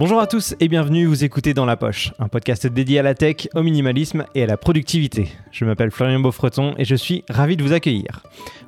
[0.00, 3.14] Bonjour à tous et bienvenue, vous écoutez Dans la Poche, un podcast dédié à la
[3.14, 5.28] tech, au minimalisme et à la productivité.
[5.52, 8.22] Je m'appelle Florian Beaufreton et je suis ravi de vous accueillir.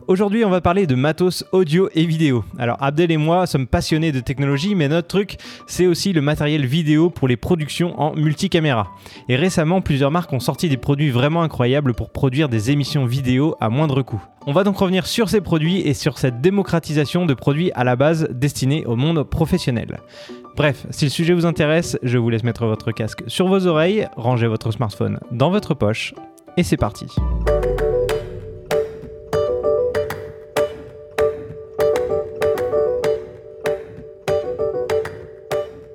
[0.08, 2.44] Aujourd'hui, on va parler de matos audio et vidéo.
[2.58, 6.66] Alors, Abdel et moi sommes passionnés de technologie, mais notre truc, c'est aussi le matériel
[6.66, 8.90] vidéo pour les productions en multicaméra.
[9.30, 13.56] Et récemment, plusieurs marques ont sorti des produits vraiment incroyables pour produire des émissions vidéo
[13.58, 14.22] à moindre coût.
[14.46, 17.94] On va donc revenir sur ces produits et sur cette démocratisation de produits à la
[17.94, 20.00] base destinés au monde professionnel.
[20.56, 24.08] Bref, si le sujet vous intéresse, je vous laisse mettre votre casque sur vos oreilles,
[24.16, 26.12] ranger votre smartphone dans votre poche,
[26.56, 27.06] et c'est parti.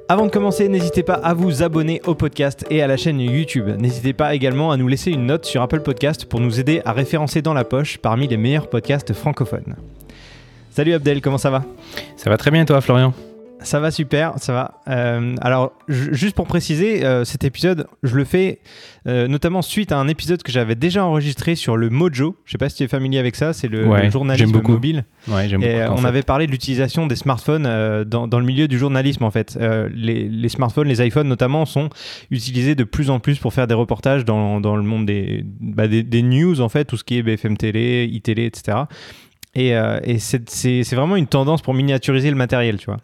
[0.10, 3.68] Avant de commencer, n'hésitez pas à vous abonner au podcast et à la chaîne YouTube.
[3.78, 6.94] N'hésitez pas également à nous laisser une note sur Apple Podcast pour nous aider à
[6.94, 9.76] référencer dans la poche parmi les meilleurs podcasts francophones.
[10.72, 11.66] Salut Abdel, comment ça va?
[12.16, 13.14] Ça va très bien toi Florian?
[13.61, 14.81] Ça va super, ça va.
[14.88, 18.59] Euh, alors, juste pour préciser, euh, cet épisode, je le fais
[19.08, 22.35] euh, notamment suite à un épisode que j'avais déjà enregistré sur le Mojo.
[22.45, 25.05] Je sais pas si tu es familier avec ça, c'est le, journalisme mobile.
[25.28, 26.02] Ouais, j'aime beaucoup.
[26.02, 27.63] on avait parlé de l'utilisation des smartphones
[28.03, 29.58] dans, dans, le milieu du journalisme en fait.
[29.94, 31.89] Les, les, smartphones, les iPhones notamment, sont
[32.30, 35.88] utilisés de plus en plus pour faire des reportages dans, dans le monde des, bah,
[35.88, 38.78] des, des, news en fait, tout ce qui est BFM Télé, iTélé, etc.
[39.55, 43.00] Et, et c'est vraiment une tendance pour miniaturiser le matériel, tu vois.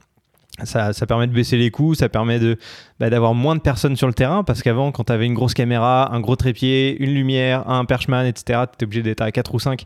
[0.64, 2.58] Ça, permet de baisser les coûts, ça permet de
[3.00, 5.56] bah, d'avoir moins de personnes sur le terrain parce qu'avant, quand tu avais une grosse
[5.56, 9.56] caméra, un gros trépied, une lumière, un perchman, etc., tu étais obligé d'être à 4
[9.56, 9.84] ou 5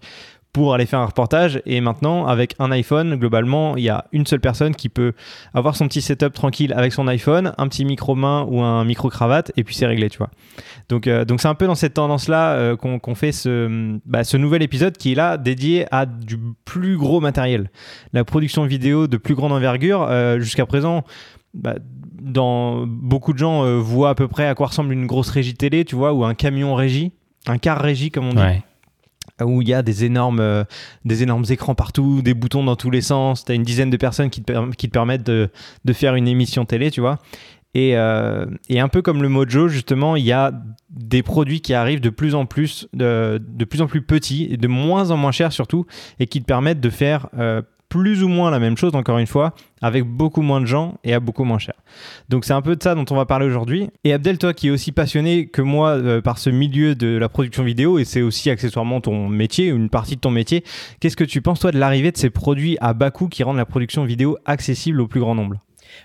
[0.53, 1.61] pour aller faire un reportage.
[1.65, 5.13] Et maintenant, avec un iPhone, globalement, il y a une seule personne qui peut
[5.53, 9.63] avoir son petit setup tranquille avec son iPhone, un petit micro-main ou un micro-cravate, et
[9.63, 10.29] puis c'est réglé, tu vois.
[10.89, 14.37] Donc, euh, donc c'est un peu dans cette tendance-là euh, qu'on fait ce, bah, ce
[14.37, 17.69] nouvel épisode qui est là dédié à du plus gros matériel.
[18.13, 21.03] La production vidéo de plus grande envergure, euh, jusqu'à présent,
[21.53, 21.75] bah,
[22.19, 25.85] dans, beaucoup de gens voient à peu près à quoi ressemble une grosse régie télé,
[25.85, 27.11] tu vois, ou un camion régie,
[27.45, 28.61] un car régie comme on dit
[29.45, 30.63] où il y a des énormes, euh,
[31.05, 33.97] des énormes écrans partout, des boutons dans tous les sens, tu as une dizaine de
[33.97, 35.49] personnes qui te, permettent de,
[35.93, 37.19] faire une émission télé, tu vois.
[37.73, 40.51] Et, euh, et, un peu comme le Mojo, justement, il y a
[40.89, 44.57] des produits qui arrivent de plus en plus, de, de, plus en plus petits et
[44.57, 45.85] de moins en moins chers surtout,
[46.19, 49.27] et qui te permettent de faire euh, plus ou moins la même chose, encore une
[49.27, 51.75] fois, avec beaucoup moins de gens et à beaucoup moins cher.
[52.29, 53.89] Donc c'est un peu de ça dont on va parler aujourd'hui.
[54.03, 57.29] Et Abdel, toi qui es aussi passionné que moi euh, par ce milieu de la
[57.29, 60.63] production vidéo, et c'est aussi accessoirement ton métier, une partie de ton métier,
[60.99, 63.57] qu'est-ce que tu penses toi de l'arrivée de ces produits à bas coût qui rendent
[63.57, 65.55] la production vidéo accessible au plus grand nombre?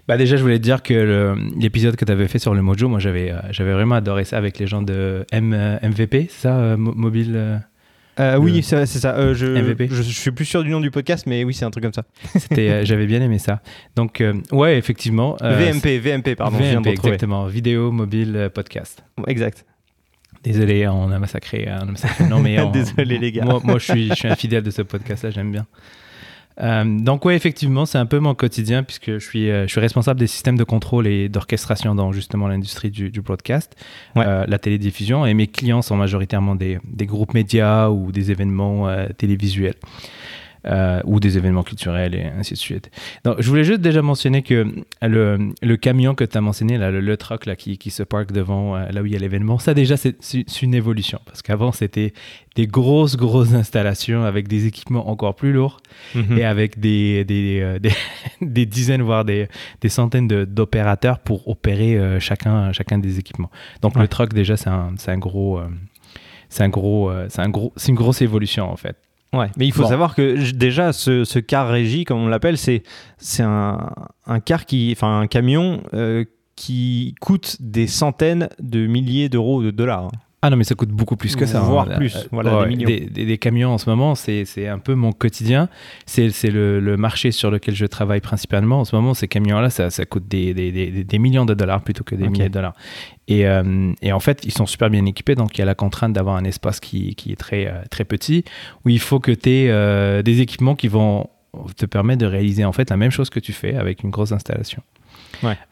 [0.09, 2.89] Bah déjà, je voulais te dire que l'épisode que tu avais fait sur le Mojo,
[2.89, 6.77] moi j'avais euh, j'avais vraiment adoré ça avec les gens de euh, MVP, c'est ça,
[6.77, 7.63] mobile
[8.21, 9.17] euh, oui, c'est ça.
[9.17, 9.89] Euh, je, MVP.
[9.91, 12.05] Je, suis plus sûr du nom du podcast, mais oui, c'est un truc comme ça.
[12.39, 13.61] C'était, euh, j'avais bien aimé ça.
[13.97, 15.37] Donc, ouais, effectivement.
[15.41, 16.59] VMP, VMP, pardon.
[16.59, 17.47] VMP, exactement.
[17.47, 19.05] Vidéo, mobile, podcast.
[19.27, 19.65] Exact.
[20.43, 21.69] Désolé, on a massacré.
[21.69, 22.27] On a massacré.
[22.27, 23.45] Non, mais Désolé, les gars.
[23.45, 25.67] Moi, moi je, suis, je suis un fidèle de ce podcast-là, j'aime bien.
[26.61, 29.81] Euh, donc oui, effectivement, c'est un peu mon quotidien puisque je suis, euh, je suis
[29.81, 33.77] responsable des systèmes de contrôle et d'orchestration dans justement l'industrie du, broadcast,
[34.17, 38.89] euh, la télédiffusion, et mes clients sont majoritairement des, des groupes médias ou des événements
[39.17, 39.77] télévisuels.
[40.65, 42.89] Euh, ou des événements culturels et ainsi de suite.
[43.25, 46.93] Donc, je voulais juste déjà mentionner que le, le camion que tu as mentionné, là,
[46.93, 49.59] le, truck là, qui, qui se parque devant euh, là où il y a l'événement,
[49.59, 52.13] ça déjà c'est une évolution parce qu'avant c'était
[52.55, 55.81] des grosses, grosses installations avec des équipements encore plus lourds
[56.15, 56.39] mhm.
[56.39, 57.91] et avec des, des, euh, des,
[58.41, 59.49] des, dizaines, voire des,
[59.81, 63.51] des centaines d'opérateurs pour opérer chacun, chacun des équipements.
[63.81, 65.61] Donc le truck déjà c'est un, un, gros...
[66.49, 68.97] c'est un gros, c'est un gros, c'est une grosse évolution en fait.
[69.33, 72.83] Ouais, mais il faut savoir que déjà ce, ce car régie, comme on l'appelle, c'est
[73.17, 73.91] c'est un,
[74.27, 79.63] un, car qui, enfin un camion euh, qui coûte des centaines de milliers d'euros ou
[79.63, 80.11] de dollars.
[80.45, 81.61] Ah non, mais ça coûte beaucoup plus que ça.
[81.61, 81.69] Hein.
[81.69, 82.27] Voire plus.
[82.33, 85.69] voilà, des, des, des, camions en ce moment, c'est un peu mon quotidien.
[86.05, 88.81] C'est le, le, marché sur lequel je travaille principalement.
[88.81, 92.17] En ce moment, ces camions-là, ça, ça, coûte des, des, millions de dollars plutôt que
[92.17, 92.75] des milliers de dollars.
[93.29, 95.37] Et, euh, et, en fait, ils sont super bien équipés.
[95.37, 98.05] Donc, il y a la contrainte d'avoir un espace qui, qui, est très, euh, très
[98.05, 98.45] petit,
[98.85, 101.29] où il faut que tu aies euh, des équipements qui vont
[101.77, 104.33] te permettre de réaliser en fait la même chose que tu fais avec une grosse
[104.33, 104.83] installation.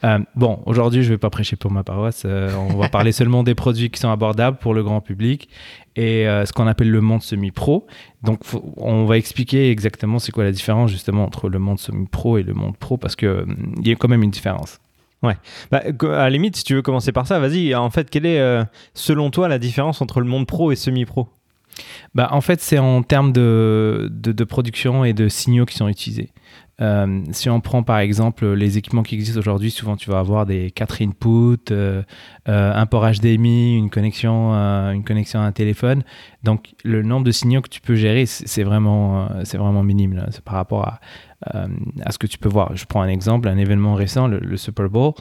[0.05, 2.23] Euh, bon, aujourd'hui, je ne vais pas prêcher pour ma paroisse.
[2.25, 5.49] Euh, on va parler seulement des produits qui sont abordables pour le grand public
[5.97, 7.87] et euh, ce qu'on appelle le monde semi-pro.
[8.23, 8.41] Donc,
[8.77, 12.55] on va expliquer exactement c'est quoi la différence justement entre le monde semi-pro et le
[12.55, 13.45] monde pro parce qu'il
[13.79, 14.79] il y a quand même une différence.
[15.23, 15.37] Ouais.
[15.71, 17.75] Bah, à la limite, si tu veux commencer par ça, vas-y.
[17.75, 18.65] En fait, quelle est,
[18.95, 21.29] selon toi, la différence entre le monde pro et semi-pro?
[22.15, 26.31] Bah, En fait, c'est en termes de, de, production et de signaux qui sont utilisés.
[26.81, 30.47] Euh, si on prend par exemple les équipements qui existent aujourd'hui, souvent tu vas avoir
[30.47, 32.03] des 4 inputs, euh,
[32.49, 36.05] euh, un port HDMI, une connexion, une connexion à un téléphone.
[36.43, 40.43] Donc le nombre de signaux que tu peux gérer, c'est vraiment, c'est vraiment minime C'est
[40.43, 41.01] par rapport à,
[41.47, 42.77] à ce que tu peux voir.
[42.77, 45.13] Je prends un exemple, un événement récent, le, Super Bowl.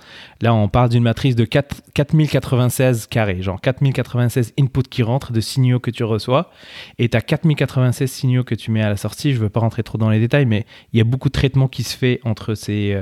[0.41, 5.39] Là, on parle d'une matrice de 4, 4096 carrés, genre 4096 inputs qui rentrent de
[5.39, 6.51] signaux que tu reçois,
[6.97, 9.31] et tu as 4096 signaux que tu mets à la sortie.
[9.31, 11.33] Je ne veux pas rentrer trop dans les détails, mais il y a beaucoup de
[11.33, 12.97] traitements qui se fait entre ces...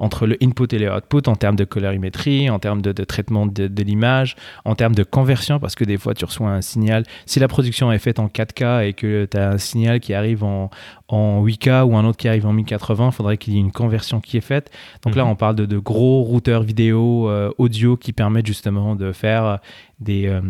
[0.00, 3.82] Entre le input et le output en termes de colorimétrie, en termes de, traitement de,
[3.82, 7.04] l'image, en termes de conversion, parce que des fois tu reçois un signal.
[7.26, 10.42] Si la production est faite en 4K et que tu as un signal qui arrive
[10.42, 10.70] en,
[11.12, 14.20] 8K ou un autre qui arrive en 1080, il faudrait qu'il y ait une conversion
[14.20, 14.70] qui est faite.
[15.02, 15.30] Donc là, mhm.
[15.30, 19.58] on parle de, gros routeurs vidéo, euh, audio qui permettent justement de faire
[20.00, 20.26] des.
[20.26, 20.40] Euh,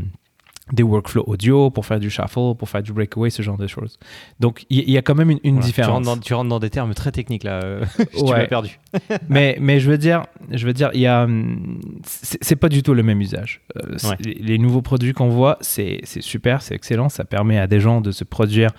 [0.72, 3.98] des workflows audio pour faire du shuffle, pour faire du breakaway, ce genre de choses.
[4.38, 6.02] Donc il y, a quand même une, différence.
[6.22, 7.84] Tu rentres, dans, des termes très techniques là, euh,
[8.16, 8.78] tu m'as perdu.
[9.28, 12.82] mais, mais je veux dire, je veux dire, il y a, hum, c'est pas du
[12.82, 13.60] tout le même usage.
[13.76, 18.00] Euh, les nouveaux produits qu'on voit, c'est super, c'est excellent, ça permet à des gens
[18.00, 18.70] de se produire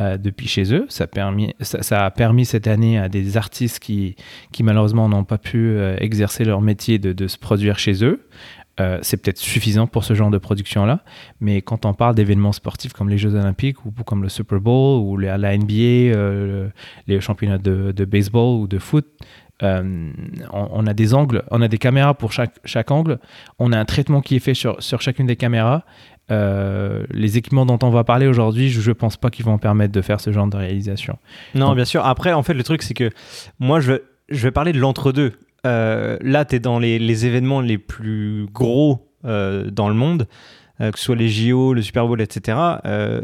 [0.00, 0.86] euh, depuis chez eux.
[0.88, 4.14] Ça, permis, ça, a permis cette année à des artistes qui,
[4.52, 8.20] qui malheureusement n'ont pas pu exercer leur métier de, de, se produire chez eux.
[8.78, 11.00] Euh, c'est peut-être suffisant pour ce genre de production-là,
[11.40, 15.00] mais quand on parle d'événements sportifs comme les Jeux Olympiques ou, comme le Super Bowl
[15.02, 16.68] ou la, NBA, euh,
[17.06, 19.06] les championnats de, baseball ou de foot,
[19.62, 20.10] euh,
[20.52, 23.18] on, a des angles, on a des caméras pour chaque, chaque angle,
[23.58, 25.84] on a un traitement qui est fait sur, sur chacune des caméras.
[26.30, 30.00] les équipements dont on va parler aujourd'hui, je ne pense pas qu'ils vont permettre de
[30.00, 31.18] faire ce genre de réalisation.
[31.54, 32.06] Non, bien sûr.
[32.06, 33.10] Après, en fait, le truc, c'est que
[33.58, 33.94] moi, je,
[34.30, 35.34] je vais parler de l'entre-deux.
[35.66, 40.26] Euh, là, tu es dans les, événements les plus gros euh, dans le monde,
[40.80, 42.58] euh, que ce soit les JO, le Super Bowl, etc.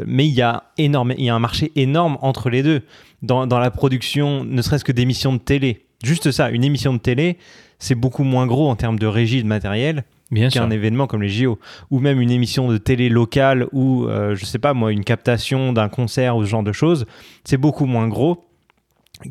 [0.05, 2.81] mais il y, a énorme, y a un marché énorme entre les deux,
[3.21, 5.85] dans, la production, ne serait-ce que d'émissions de télé.
[6.03, 7.37] Juste ça, une émission de télé,
[7.79, 10.03] c'est beaucoup moins gros en termes de régie de matériel
[10.51, 11.57] qu'un événement comme les JO.
[11.89, 15.89] Ou même une émission de télé locale ou, je sais pas moi, une captation d'un
[15.89, 17.07] concert ou ce genre de choses,
[17.43, 18.46] c'est beaucoup moins gros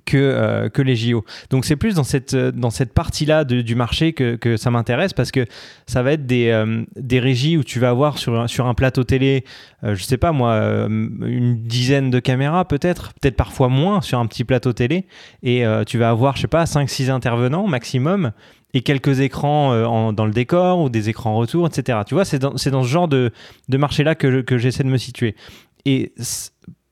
[0.05, 1.25] que, euh, que les JO.
[1.51, 5.31] Donc c'est plus dans cette, euh, dans cette partie-là du marché que, ça m'intéresse parce
[5.31, 5.45] que
[5.87, 9.05] ça va être des, euh, des régies où tu vas avoir sur, sur un plateau
[9.05, 9.45] télé,
[9.83, 10.57] je sais pas moi,
[10.89, 15.07] une dizaine de caméras peut-être, peut-être parfois moins sur un petit plateau télé
[15.43, 18.33] et tu vas avoir, je sais pas, 5-6 intervenants maximum
[18.75, 22.01] et quelques écrans dans le décor ou des écrans retour, etc.
[22.07, 23.33] Tu vois, c'est dans, dans, ce genre de,
[23.69, 25.37] de marché-là que, que j'essaie de me situer.
[25.85, 26.15] Et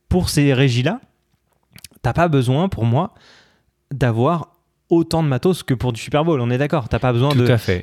[0.08, 1.00] pour ces régies-là,
[2.04, 3.14] t'as pas besoin, pour moi,
[3.90, 4.52] d'avoir
[4.90, 6.40] autant de matos que pour du Super Bowl.
[6.40, 6.88] On est d'accord.
[6.88, 7.32] T'as pas besoin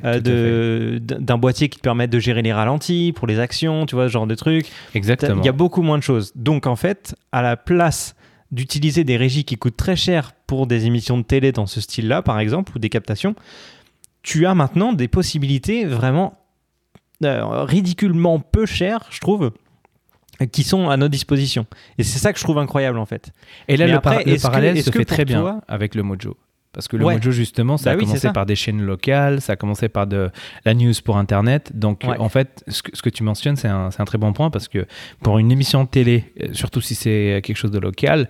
[0.06, 4.08] euh, d'un boîtier qui te permette de gérer les ralentis pour les actions, tu vois,
[4.08, 4.68] ce genre de trucs.
[4.94, 5.42] Exactement.
[5.42, 6.32] Il y a beaucoup moins de choses.
[6.36, 8.16] Donc en fait, à la place
[8.52, 12.22] d'utiliser des régies qui coûtent très cher pour des émissions de télé dans ce style-là,
[12.22, 13.36] par exemple, ou des captations,
[14.22, 16.38] tu as maintenant des possibilités vraiment
[17.24, 19.52] euh, ridiculement peu chères, je trouve,
[20.48, 21.66] qui sont à notre disposition.
[21.98, 23.32] Et c'est ça que je trouve incroyable en fait.
[23.68, 26.38] Et là, le, parallèle se fait très bien avec le Mojo?
[26.74, 29.56] Parce que le Mojo, justement, ça bah a commencé par des chaînes locales, ça a
[29.58, 30.30] commencé par de
[30.64, 31.72] la news pour Internet.
[31.74, 34.86] Donc, en fait, ce que, tu mentionnes, c'est un, un, très bon point parce que
[35.22, 38.30] pour une émission de télé, euh, surtout si c'est quelque chose de local,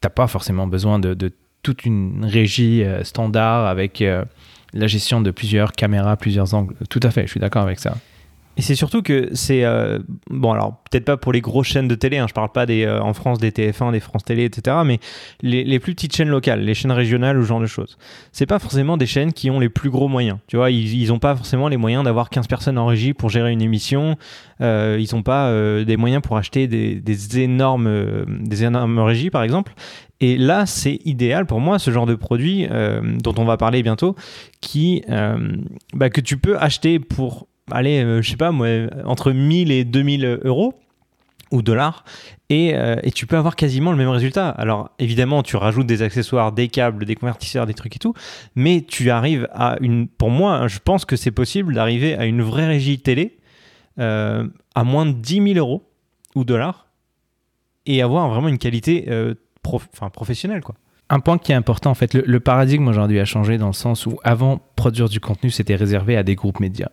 [0.00, 1.30] tu n'as pas forcément besoin de, de,
[1.62, 4.24] toute une régie euh, standard avec euh,
[4.72, 6.74] la gestion de plusieurs caméras, plusieurs angles.
[6.88, 7.96] Tout à fait, je suis d'accord avec ça.
[8.56, 9.98] Et c'est surtout que c'est euh,
[10.30, 12.84] bon alors peut-être pas pour les grosses chaînes de télé, hein, je parle pas des
[12.84, 14.78] euh, en France des TF1, des France Télé, etc.
[14.84, 14.98] Mais
[15.42, 17.98] les, plus petites chaînes locales, les chaînes régionales ou ce genre de choses,
[18.32, 20.38] c'est pas forcément des chaînes qui ont les plus gros moyens.
[20.46, 23.28] Tu vois, ils, ils ont pas forcément les moyens d'avoir 15 personnes en régie pour
[23.28, 24.16] gérer une émission.
[24.62, 25.52] Euh, ils ont pas
[25.84, 29.74] des moyens pour acheter des, des énormes des énormes régies par exemple.
[30.20, 32.66] Et là, c'est idéal pour moi, ce genre de produit
[33.22, 34.16] dont on va parler bientôt,
[34.62, 35.02] qui
[35.92, 38.68] bah, que tu peux acheter pour allez, euh, je sais pas, moi,
[39.04, 40.74] entre 1000 et 2000 euros
[41.52, 42.04] ou dollars
[42.50, 44.48] et, euh, et, tu peux avoir quasiment le même résultat.
[44.48, 48.14] Alors évidemment, tu rajoutes des accessoires, des câbles, des convertisseurs, des trucs et tout,
[48.54, 50.08] mais tu arrives à une.
[50.08, 53.38] Pour moi, je pense que c'est possible d'arriver à une vraie régie télé
[53.98, 55.88] euh, à moins de 10 000 euros
[56.34, 56.88] ou dollars
[57.86, 59.08] et avoir vraiment une qualité
[60.12, 60.74] professionnelle, quoi.
[61.08, 63.72] Un point qui est important, en fait, le, le paradigme aujourd'hui a changé dans le
[63.72, 66.88] sens où avant, produire du contenu, c'était réservé à des groupes médias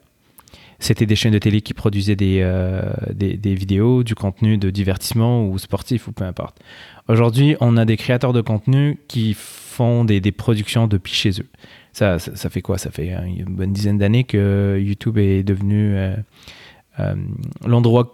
[0.83, 5.47] c'était des chaînes de télé qui produisaient euh, des, des, vidéos, du contenu de divertissement
[5.47, 6.59] ou sportif ou peu importe.
[7.07, 11.47] Aujourd'hui, on a des créateurs de contenu qui font des, des productions depuis chez eux.
[11.93, 12.77] Ça, ça, fait quoi?
[12.77, 16.15] Ça fait une bonne dizaine d'années que YouTube est devenu euh,
[16.99, 17.15] euh,
[17.65, 18.11] l'endroit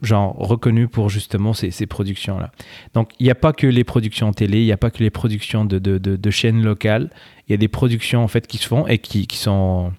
[0.00, 2.52] genre reconnues pour justement ces, ces productions-là.
[2.94, 5.10] Donc il n'y a pas que les productions télé, il n'y a pas que les
[5.10, 7.10] productions de, de, de, chaînes locales,
[7.48, 9.92] il y a des productions en fait qui se font et qui, qui sont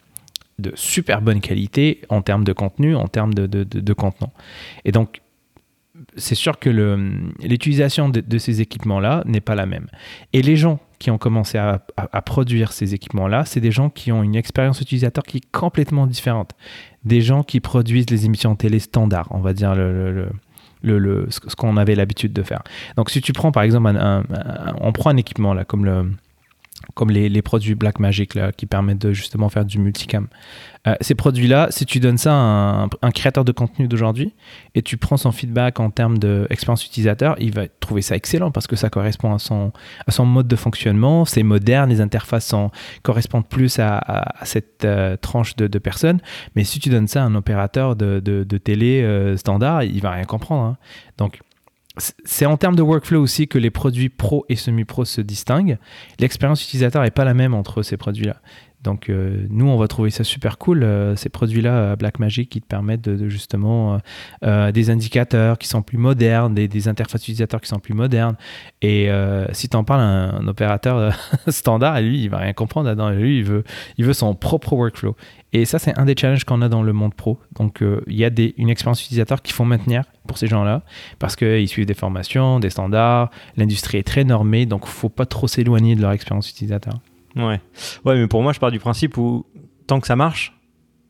[0.60, 4.32] de super bonne qualité en termes de contenu, en termes de, de, de, contenant.
[4.86, 5.22] Et donc,
[6.16, 6.70] c'est sûr que
[7.42, 9.88] l'utilisation de, ces équipements-là n'est pas la même.
[10.34, 11.82] Et les gens qui ont commencé à,
[12.22, 16.52] produire ces équipements-là, c'est des gens qui ont une expérience utilisateur qui est complètement différente.
[17.06, 20.30] Des gens qui produisent les émissions télé standard, on va dire le,
[20.82, 22.62] le, ce qu'on avait l'habitude de faire.
[22.98, 23.98] Donc si tu prends par exemple,
[24.82, 26.12] on prend un équipement là, comme le
[26.96, 30.28] comme les, les, produits Blackmagic là, qui permettent de justement faire du multicam.
[30.88, 34.34] Euh, ces produits-là, si tu donnes ça à un, créateur de contenu d'aujourd'hui
[34.76, 38.66] et tu prends son feedback en termes d'expérience utilisateur, il va trouver ça excellent parce
[38.66, 39.74] que ça correspond à son,
[40.08, 42.56] à son mode de fonctionnement, c'est moderne, les interfaces
[43.04, 46.20] correspondent plus à, cette euh, tranche de, personnes.
[46.56, 50.02] Mais si tu donnes ça à un opérateur de, de, de télé euh, standard, il
[50.02, 50.64] va rien comprendre.
[50.64, 50.78] Hein.
[51.18, 51.40] Donc,
[52.24, 55.78] c'est en termes de workflow aussi que les produits pro et semi-pro se distinguent.
[56.20, 58.42] L'expérience utilisateur n'est pas la même entre ces produits-là.
[58.84, 62.66] Donc euh, nous, on va trouver ça super cool, euh, ces produits-là, Blackmagic, qui te
[62.66, 64.00] permettent de, justement
[64.44, 68.36] euh, des indicateurs qui sont plus modernes, des, interfaces utilisateurs qui sont plus modernes.
[68.82, 69.10] Et
[69.52, 71.14] si tu en parles un, opérateur
[71.48, 73.10] standard, lui, il va rien comprendre là-dedans.
[73.10, 73.64] Lui, il veut,
[73.98, 75.16] il veut son propre workflow.
[75.52, 77.40] Et ça, c'est un des challenges qu'on a dans le monde pro.
[77.58, 80.84] Donc il y a des, une expérience utilisateur qu'il faut maintenir pour ces gens-là,
[81.18, 85.10] parce qu'ils suivent des formations, des standards, l'industrie est très normée, donc il ne faut
[85.10, 87.00] pas trop s'éloigner de leur expérience utilisateur.
[87.48, 87.62] Ouais.
[88.06, 89.46] ouais, mais pour moi, je pars du principe où
[89.88, 90.54] tant que ça marche,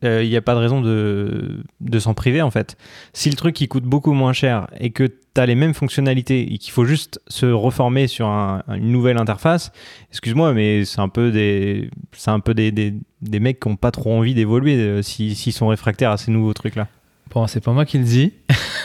[0.06, 2.78] euh, il n'y a pas de raison de, de s'en priver en fait.
[3.12, 6.54] Si le truc il coûte beaucoup moins cher et que tu as les mêmes fonctionnalités
[6.54, 9.72] et qu'il faut juste se reformer sur une nouvelle interface,
[10.10, 13.76] excuse-moi, mais c'est un peu des, c'est un peu des, des, des mecs qui n'ont
[13.76, 16.88] pas trop envie d'évoluer euh, s'ils sont réfractaires à ces nouveaux trucs là.
[17.32, 18.34] Bon, c'est pas moi qui le dis.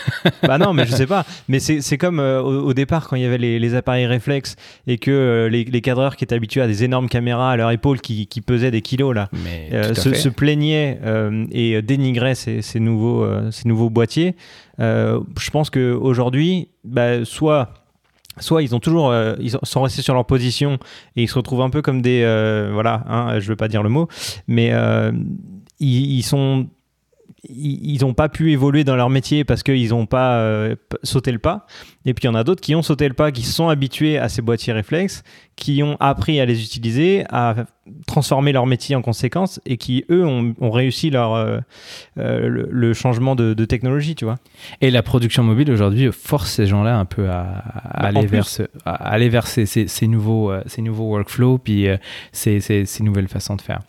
[0.42, 1.24] bah non, mais je sais pas.
[1.48, 5.10] Mais c'est comme euh, au, départ quand il y avait les, appareils réflexes et que
[5.10, 8.70] euh, les, cadreurs qui étaient habitués à des énormes caméras à leur épaule qui, pesaient
[8.70, 9.30] des kilos là,
[9.72, 10.98] euh, se, plaignaient
[11.50, 14.36] et dénigraient ces, nouveaux, ces nouveaux boîtiers.
[14.78, 17.70] je pense qu'aujourd'hui, bah, soit
[18.40, 20.80] soit ils ont toujours ils sont restés sur leur position
[21.14, 22.22] et ils se retrouvent un peu comme des
[22.72, 24.08] voilà hein, je veux pas dire le mot
[24.48, 24.72] mais
[25.78, 26.66] ils, sont
[27.48, 31.38] ils n'ont pas pu évoluer dans leur métier parce qu'ils n'ont pas euh, sauté le
[31.38, 31.66] pas.
[32.06, 34.18] Et puis il y en a d'autres qui ont sauté le pas, qui sont habitués
[34.18, 35.22] à ces boîtiers réflexes,
[35.56, 37.54] qui ont appris à les utiliser, à
[38.06, 41.58] transformer leur métier en conséquence et qui, eux, ont, réussi leur, euh,
[42.18, 44.36] euh, le, changement de, technologie, tu vois.
[44.80, 47.62] Et la production mobile aujourd'hui force ces gens-là un peu à,
[47.94, 48.46] bah, aller, vers
[48.84, 51.86] aller vers ces, ces, nouveaux, ces nouveaux workflows, puis
[52.32, 53.80] ces, ces nouvelles façons de faire.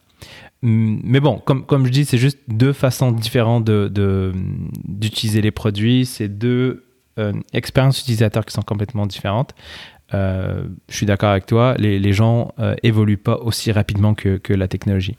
[0.65, 5.51] Mm, mais bon, comme, comme je dis, c'est juste deux façons différentes d'utiliser de, les
[5.51, 6.05] produits.
[6.07, 6.83] C'est deux
[7.19, 9.53] euh, expériences utilisateurs qui sont complètement différentes.
[10.13, 14.37] Euh, je suis d'accord avec toi, les, les gens euh, évoluent pas aussi rapidement que,
[14.37, 15.17] que la technologie.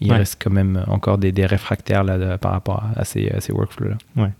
[0.00, 3.52] Il reste quand même encore des, des réfractaires là, par rapport à, ces, à ces
[3.52, 3.96] workflows-là.
[4.22, 4.30] Ouais.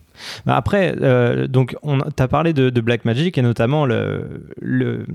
[0.45, 1.77] Bah, après, euh, donc,
[2.17, 5.07] tu as parlé de, Black Magic et notamment le, le,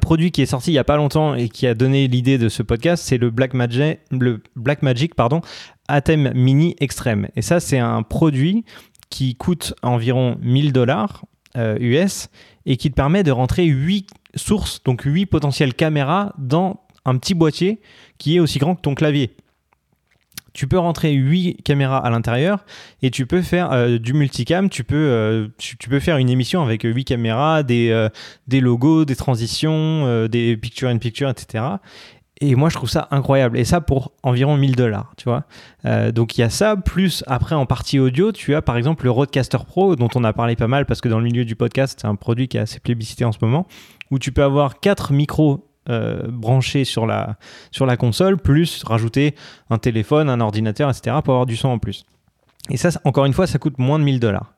[0.00, 2.48] produit qui est sorti il n'y a pas longtemps et qui a donné l'idée de
[2.48, 4.80] ce podcast, c'est le Black Magic, le Black
[5.88, 7.28] Atem Mini Extreme.
[7.36, 8.64] Et ça, c'est un produit
[9.08, 11.24] qui coûte environ 1000 dollars
[11.56, 16.80] US euh, et qui te permet de rentrer 8 sources, donc 8 potentielles caméras dans
[17.04, 17.80] un petit boîtier
[18.18, 19.34] qui est aussi grand que ton clavier
[20.52, 22.64] tu peux rentrer 8 caméras à l'intérieur
[23.02, 26.62] et tu peux faire euh, du multicam, tu peux, euh, tu, peux faire une émission
[26.62, 28.08] avec 8 caméras, des, euh,
[28.48, 31.64] des logos, des transitions, des picture in picture, etc.
[32.42, 33.58] Et moi, je trouve ça incroyable.
[33.58, 35.44] Et ça pour environ 1000 dollars, tu vois.
[36.12, 39.10] donc il y a ça, plus après en partie audio, tu as par exemple le
[39.10, 41.98] Rodecaster Pro, dont on a parlé pas mal parce que dans le milieu du podcast,
[42.00, 43.66] c'est un produit qui est assez plébiscité en ce moment,
[44.10, 47.36] où tu peux avoir 4 micros euh, branché sur la,
[47.98, 49.34] console, plus rajouter
[49.70, 51.16] un téléphone, un ordinateur, etc.
[51.24, 52.04] pour avoir du son en plus.
[52.68, 54.52] Et ça, encore une fois, ça coûte moins de 1000 dollars.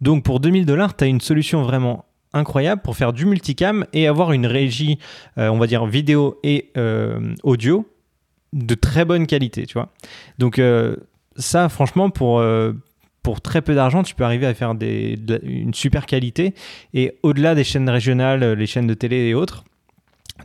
[0.00, 4.06] Donc pour 2000 dollars, tu as une solution vraiment incroyable pour faire du multicam et
[4.06, 4.98] avoir une régie,
[5.36, 7.92] euh, on va dire vidéo et euh, audio
[8.52, 9.92] de très bonne qualité, tu vois.
[10.38, 10.60] Donc
[11.36, 12.40] ça, franchement, pour,
[13.42, 16.54] très peu d'argent, tu peux arriver à faire une super qualité.
[16.94, 19.64] Et au-delà des chaînes régionales, les chaînes de télé et autres,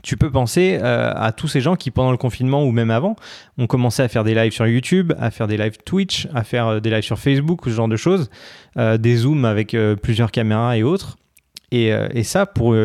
[0.03, 3.15] tu peux penser euh, à tous ces gens qui, pendant le confinement ou même avant,
[3.57, 6.67] ont commencé à faire des lives sur YouTube, à faire des lives Twitch, à faire
[6.67, 8.29] euh, des lives sur Facebook, ce genre de choses,
[8.77, 11.17] euh, des zooms avec plusieurs caméras et autres.
[11.71, 12.75] Et, et ça, pour,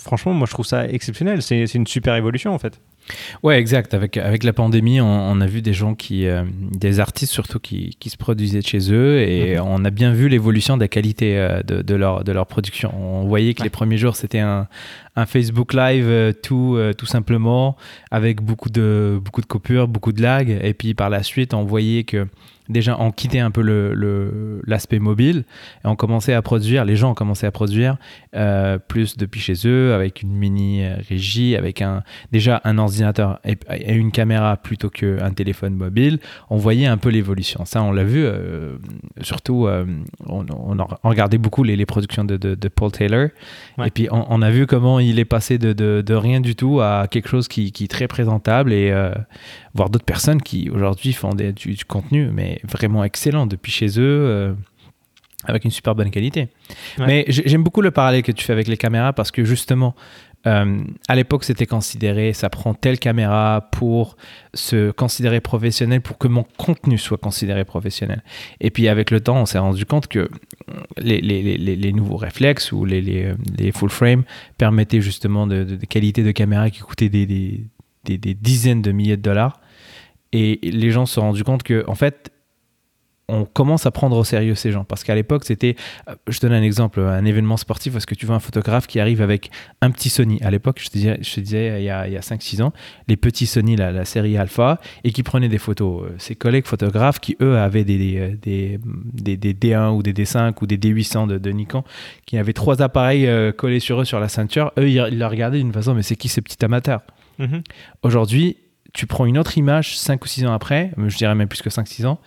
[0.00, 1.42] franchement, moi je trouve ça exceptionnel.
[1.42, 2.80] C'est une super évolution en fait.
[3.42, 3.94] Ouais, exact.
[3.94, 7.96] Avec, avec la pandémie, on, a vu des gens qui, euh, des artistes surtout qui,
[8.00, 9.62] qui, se produisaient chez eux et mhm.
[9.64, 12.92] on a bien vu l'évolution de la qualité euh, de, de, leur, de leur production.
[12.96, 14.68] On voyait que les premiers jours, c'était un,
[15.16, 17.76] un, Facebook Live euh, tout, tout simplement
[18.10, 20.58] avec beaucoup de, beaucoup de coupures, beaucoup de lag.
[20.62, 22.26] Et puis par la suite, on voyait que
[22.68, 23.62] déjà on quittait un peu
[24.66, 25.44] l'aspect le, mobile
[25.84, 27.96] et on commençait à produire, les gens ont commencé à produire
[28.34, 33.58] euh, plus depuis chez eux avec une mini régie, avec un, déjà un ordinateur et,
[33.92, 36.18] une caméra plutôt qu'un téléphone mobile.
[36.50, 37.64] On voyait un peu l'évolution.
[37.64, 38.76] Ça, on l'a vu, euh,
[39.22, 39.84] surtout, euh,
[40.26, 43.28] on, on, regardait beaucoup les, les productions de, de, Paul Taylor
[43.84, 47.06] et puis on, a vu comment il est passé de, de, rien du tout à
[47.10, 48.92] quelque chose qui, qui est très présentable et
[49.74, 54.26] voir d'autres personnes qui aujourd'hui font des, du, contenu, mais vraiment excellent depuis chez eux,
[54.26, 54.54] euh,
[55.44, 56.48] avec une super bonne qualité.
[56.98, 59.94] Mais j'aime beaucoup le parallèle que tu fais avec les caméras parce que justement,
[60.46, 64.16] euh, à l'époque, c'était considéré, ça prend telle caméra pour
[64.54, 68.22] se considérer professionnel, pour que mon contenu soit considéré professionnel.
[68.60, 70.28] Et puis avec le temps, on s'est rendu compte que
[70.96, 73.34] les, les, les, les nouveaux réflexes ou les,
[73.72, 74.24] full frame
[74.58, 77.64] permettaient justement de, de, de qualité de caméra qui coûtaient des, des,
[78.16, 79.60] des, dizaines de milliers de dollars
[80.32, 82.32] et les gens se sont rendus compte que, en fait,
[83.30, 84.84] on commence à prendre au sérieux ces gens.
[84.84, 85.76] Parce qu'à l'époque, c'était,
[86.08, 89.00] euh, je donne un exemple, un événement sportif, parce que tu vois un photographe qui
[89.00, 89.50] arrive avec
[89.82, 90.40] un petit Sony.
[90.42, 92.72] À l'époque, je te disais, je te disais il y a, a 5-6 ans,
[93.06, 96.04] les petits Sony, la, série Alpha, et qui prenaient des photos.
[96.04, 100.54] Euh, ses collègues photographes qui, eux, avaient des, des, des, des, D1 ou des D5
[100.62, 101.84] ou des D800 de, Nikon,
[102.24, 105.28] qui avaient trois appareils euh, collés sur eux sur la ceinture, eux, ils, ils la
[105.28, 107.02] regardaient d'une façon, mais c'est qui ces petits amateurs?
[107.38, 107.62] Mm-hmm.
[108.02, 108.56] Aujourd'hui,
[108.92, 111.70] tu prends une autre image 5 ou 6 ans après, je dirais même plus que
[111.70, 112.20] 5-6 ans,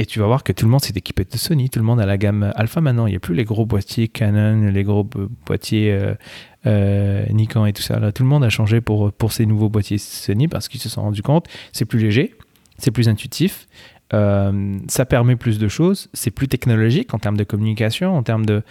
[0.00, 2.00] et tu vas voir que tout le monde s'est équipé de Sony, tout le monde
[2.00, 3.08] a la gamme Alpha maintenant.
[3.08, 5.02] Il n'y a plus les gros boîtiers Canon, les gros
[5.44, 6.14] boîtiers euh,
[6.66, 8.12] euh, Nikon et tout ça.
[8.12, 11.02] Tout le monde a changé pour, pour ces nouveaux boîtiers Sony parce qu'ils se sont
[11.02, 12.36] rendus compte c'est plus léger,
[12.78, 13.66] c'est plus intuitif,
[14.14, 18.46] euh, ça permet plus de choses, c'est plus technologique en termes de communication, en termes
[18.46, 18.62] de.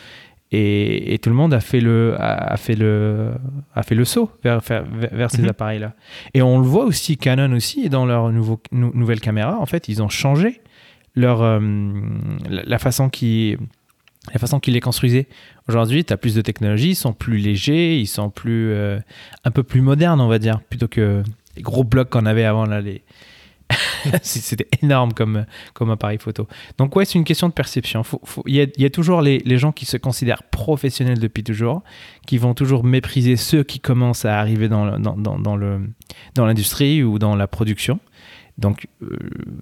[0.51, 3.31] Et, tout le monde a fait le, a, fait le,
[3.75, 5.49] a fait le saut vers, vers, ces mhm.
[5.49, 5.93] appareils-là.
[6.33, 10.01] Et on le voit aussi, Canon aussi, dans leur nouveau, nouvelle caméra, en fait, ils
[10.01, 10.61] ont changé
[11.15, 11.59] leur, euh,
[12.47, 13.57] la, façon qui
[14.31, 15.27] la façon qu'ils les construisaient.
[15.67, 18.99] Aujourd'hui, tu as plus de technologie, ils sont plus légers, ils sont plus euh,
[19.43, 21.23] un peu plus modernes, on va dire, plutôt que
[21.55, 23.03] les gros blocs qu'on avait avant là les
[24.21, 26.47] c'était énorme comme, comme appareil photo.
[26.77, 28.03] Donc ouais, c'est une question de perception.
[28.45, 31.83] Il y, a, toujours les, les, gens qui se considèrent professionnels depuis toujours,
[32.25, 37.19] qui vont toujours mépriser ceux qui commencent à arriver dans, dans, dans, dans l'industrie ou
[37.19, 37.99] dans la production.
[38.57, 39.17] Donc euh,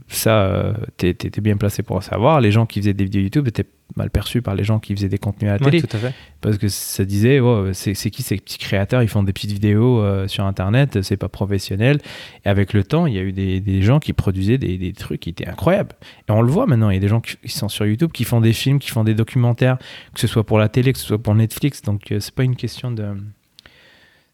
[0.07, 2.39] ça, euh, tu étais bien placé pour savoir.
[2.39, 3.65] Les gens qui faisaient des vidéos YouTube étaient
[3.97, 5.81] mal perçus par les gens qui faisaient des contenus à la télé.
[5.81, 6.13] tout à fait.
[6.39, 9.03] Parce que ça disait, oh, c'est qui ces petits créateurs?
[9.03, 11.99] Ils font des petites vidéos euh, sur Internet, c'est pas professionnel.
[12.45, 14.93] Et avec le temps, il y a eu des, des gens qui produisaient des, des,
[14.93, 15.95] trucs qui étaient incroyables.
[16.29, 18.23] Et on le voit maintenant, il y a des gens qui, sont sur YouTube, qui
[18.23, 19.77] font des films, qui font des documentaires,
[20.13, 21.81] que ce soit pour la télé, que ce soit pour Netflix.
[21.81, 23.13] Donc c'est pas une question de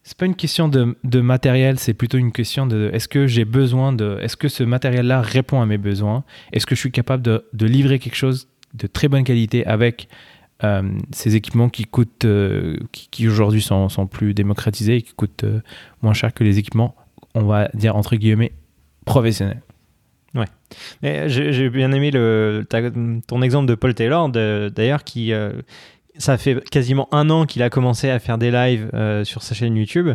[0.03, 3.93] c'est pas une question de, matériel, c'est plutôt une question de est-ce que j'ai besoin
[3.93, 4.17] de.
[4.21, 6.23] Est-ce que ce matériel-là répond à mes besoins?
[6.51, 10.07] Est-ce que je suis capable de, livrer quelque chose de très bonne qualité avec
[10.63, 12.25] euh, ces équipements qui coûtent.
[12.25, 15.61] Euh, qui, aujourd'hui sont, plus démocratisés et qui coûtent euh,
[16.01, 16.95] moins cher que les équipements,
[17.35, 18.53] on va dire entre guillemets,
[19.05, 19.61] professionnels?
[20.33, 20.47] Ouais.
[21.27, 22.09] J'ai bien aimé
[23.27, 25.31] ton exemple de Paul Taylor, d'ailleurs, qui,
[26.17, 29.56] ça fait quasiment un an qu'il a commencé à faire des lives euh, sur sa
[29.56, 30.10] chaîne YouTube.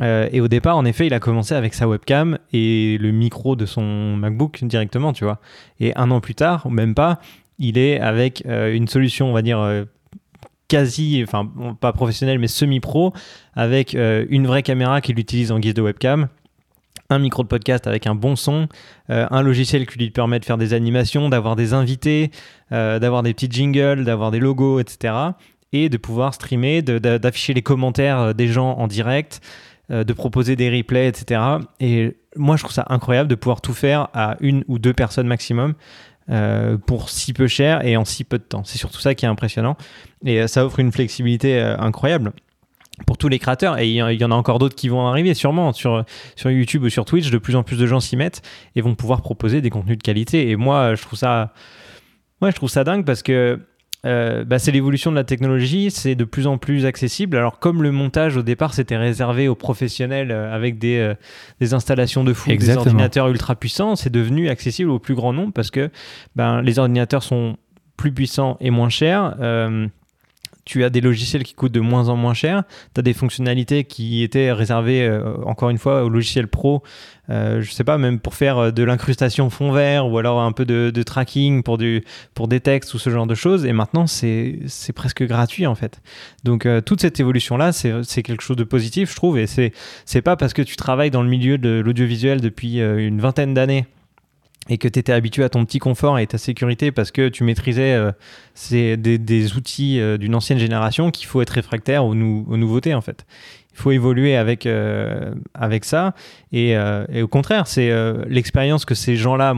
[0.00, 3.56] Euh, et au départ, en effet, il a commencé avec sa webcam et le micro
[3.56, 5.40] de son MacBook directement, tu vois.
[5.78, 7.20] Et un an plus tard, ou même pas,
[7.58, 9.84] il est avec euh, une solution, on va dire,
[10.68, 13.12] quasi, enfin, pas professionnelle, mais semi-pro,
[13.54, 16.28] avec une vraie caméra qu'il utilise en guise de webcam
[17.10, 18.68] un micro de podcast avec un bon son,
[19.10, 22.30] euh, un logiciel qui lui permet de faire des animations, d'avoir des invités,
[22.72, 25.14] euh, d'avoir des petits jingles, d'avoir des logos, etc.
[25.72, 29.40] Et de pouvoir streamer, d'afficher les commentaires euh, des gens en direct,
[29.90, 31.40] de proposer des replays, etc.
[31.80, 35.26] Et moi, je trouve ça incroyable de pouvoir tout faire à une ou deux personnes
[35.26, 35.74] maximum.
[36.86, 38.62] pour si peu cher et en si peu de temps.
[38.62, 39.76] C'est surtout ça qui est impressionnant.
[40.24, 42.30] Et ça offre une flexibilité incroyable
[43.06, 43.78] pour tous les créateurs.
[43.78, 46.04] Et il y en a encore d'autres qui vont arriver sûrement sur,
[46.36, 47.30] sur YouTube ou sur Twitch.
[47.30, 48.42] De plus en plus de gens s'y mettent
[48.76, 50.50] et vont pouvoir proposer des contenus de qualité.
[50.50, 51.52] Et moi, je trouve ça,
[52.40, 53.60] ouais, je trouve ça dingue parce que
[54.06, 57.36] euh, bah, c'est l'évolution de la technologie, c'est de plus en plus accessible.
[57.36, 61.14] Alors comme le montage au départ c'était réservé aux professionnels euh, avec des, euh,
[61.60, 65.52] des installations de fou, des ordinateurs ultra puissants, c'est devenu accessible au plus grand nombre
[65.52, 65.90] parce que
[66.34, 67.58] ben, les ordinateurs sont
[67.98, 69.36] plus puissants et moins chers
[70.64, 73.84] tu as des logiciels qui coûtent de moins en moins cher, tu as des fonctionnalités
[73.84, 76.82] qui étaient réservées, euh, encore une fois, aux logiciels pro,
[77.28, 80.52] euh, je sais pas, même pour faire euh, de l'incrustation fond vert ou alors un
[80.52, 84.06] peu de, tracking pour, du, pour des textes ou ce genre de choses, et maintenant
[84.06, 84.60] c'est
[84.94, 86.00] presque gratuit en fait.
[86.44, 90.52] Donc toute cette évolution-là, c'est quelque chose de positif, je trouve, et c'est pas parce
[90.52, 93.86] que tu travailles dans le milieu de l'audiovisuel depuis une vingtaine d'années
[94.68, 97.44] et que tu étais habitué à ton petit confort et ta sécurité parce que tu
[97.44, 103.00] maîtrisais euh, des, outils euh, d'une ancienne génération qu'il faut être réfractaire aux, nouveautés en
[103.00, 103.26] fait.
[103.72, 106.14] Il faut évoluer avec, euh, avec ça
[106.52, 107.90] et, au contraire, c'est
[108.28, 109.54] l'expérience que ces gens-là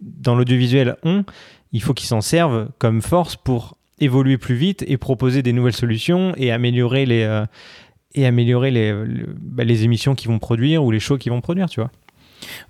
[0.00, 1.24] dans l'audiovisuel ont,
[1.72, 5.76] il faut qu'ils s'en servent comme force pour évoluer plus vite et proposer des nouvelles
[5.76, 7.44] solutions et améliorer les,
[8.14, 8.94] et améliorer les,
[9.38, 11.90] bah, les émissions qu'ils vont produire ou les shows qu'ils vont produire, tu vois.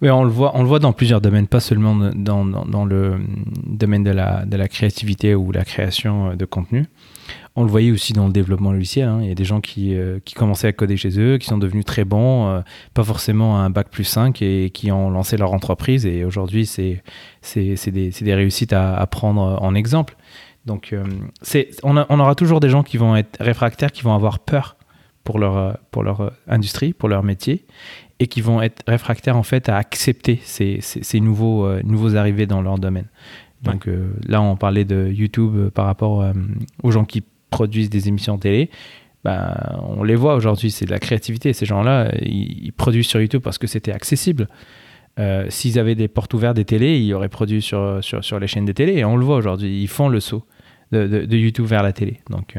[0.02, 3.18] Oui, on le voit, on le voit dans plusieurs domaines, pas seulement dans, dans, le
[3.64, 6.86] domaine de la, de la, créativité ou la création euh, de contenu.
[7.56, 9.08] On le voyait aussi dans le développement logiciel.
[9.08, 9.18] Hein.
[9.22, 11.58] Il y a des gens qui, euh, qui, commençaient à coder chez eux, qui sont
[11.58, 12.60] devenus très bons, euh,
[12.94, 16.04] pas forcément un bac plus 5 et qui ont lancé leur entreprise.
[16.06, 17.02] Et aujourd'hui, c'est
[17.54, 20.16] des, des, réussites à, prendre en exemple.
[20.66, 20.94] Donc,
[21.84, 24.76] on, on, aura toujours des gens qui vont être réfractaires, qui vont avoir peur
[25.24, 27.64] pour leur, pour leur industrie, pour leur métier
[28.18, 32.46] et qui vont être réfractaires en fait à accepter ces, ces, nouveaux, euh, nouveaux arrivés
[32.46, 33.06] dans leur domaine.
[33.62, 36.24] Donc euh, là, on parlait de YouTube euh, par rapport
[36.82, 38.70] aux gens qui produisent des émissions télé.
[39.24, 41.52] Ben, on les voit aujourd'hui, c'est de la créativité.
[41.52, 44.48] Ces gens-là, ils, produisent sur YouTube parce que c'était accessible.
[45.48, 48.66] S'ils avaient des portes ouvertes des télés, ils auraient produit sur, sur, sur, les chaînes
[48.66, 48.92] de télé.
[48.92, 50.44] Et on le voit aujourd'hui, ils font le saut
[50.92, 52.20] de, de, YouTube vers la télé.
[52.30, 52.56] Donc,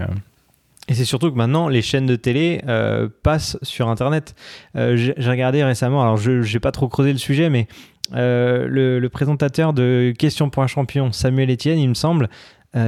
[0.88, 4.36] et c'est surtout que maintenant, les chaînes de télé euh, passent sur Internet.
[4.76, 7.68] Euh, j'ai regardé récemment, alors je n'ai pas trop creusé le sujet, mais
[8.14, 12.30] euh, le, présentateur de Question pour un champion, Samuel Etienne, il me semble,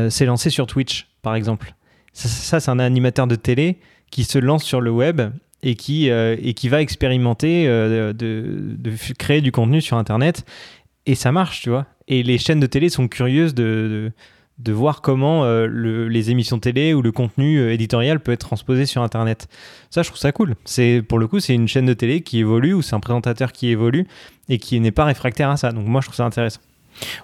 [0.09, 1.73] s'est lancé sur Twitch, par exemple.
[2.13, 3.79] Ça, c'est un animateur de télé
[4.11, 5.21] qui se lance sur le web
[5.61, 10.45] et qui, et qui va expérimenter de, créer du contenu sur Internet.
[11.05, 11.87] Et ça marche, tu vois.
[12.07, 14.11] Et les chaînes de télé sont curieuses de
[14.67, 15.67] voir comment euh,
[16.09, 19.47] les émissions télé ou le contenu euh, éditorial peut être transposé sur Internet.
[19.89, 20.55] Ça, je trouve ça cool.
[20.65, 23.51] C'est pour le coup, c'est une chaîne de télé qui évolue ou c'est un présentateur
[23.51, 24.05] qui évolue
[24.49, 25.71] et qui n'est pas réfractaire à ça.
[25.71, 26.61] Donc moi, je trouve ça intéressant.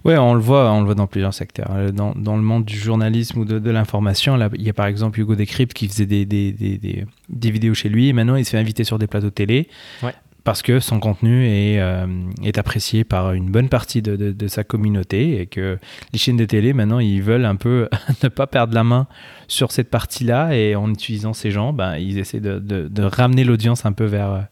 [0.05, 1.69] Ouais, on le voit, on le voit dans plusieurs secteurs.
[1.71, 4.85] Euh, dans, dans le monde du journalisme ou de, de l'information, il y a par
[4.85, 8.45] exemple Hugo Décrypte qui faisait des, des, des, des, vidéos chez lui et maintenant il
[8.45, 9.67] se fait inviter sur des plateaux télé.
[10.01, 10.13] Ouais
[10.45, 12.05] parce que son contenu est, euh,
[12.43, 15.77] est, apprécié par une bonne partie de, sa communauté et que
[16.13, 17.89] les chaînes de télé, maintenant, ils veulent un peu
[18.23, 19.07] ne pas perdre la main
[19.47, 23.85] sur cette partie-là et en utilisant ces gens, ben, ils essaient de, de ramener l'audience
[23.85, 24.47] un peu vers,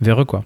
[0.00, 0.24] vers eux.
[0.24, 0.44] Quoi.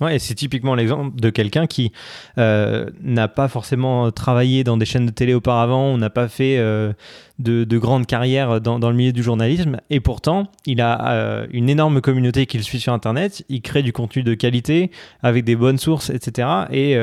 [0.00, 1.92] Ouais, et c'est typiquement l'exemple de quelqu'un qui
[2.38, 6.58] euh, n'a pas forcément travaillé dans des chaînes de télé auparavant, ou n'a pas fait
[6.58, 6.92] euh,
[7.40, 11.68] de, de grandes carrières dans, le milieu du journalisme, et pourtant, il a euh, une
[11.68, 15.56] énorme communauté qui le suit sur Internet, il crée du contenu de qualité, avec des
[15.56, 16.48] bonnes sources, etc.
[16.70, 16.96] Et,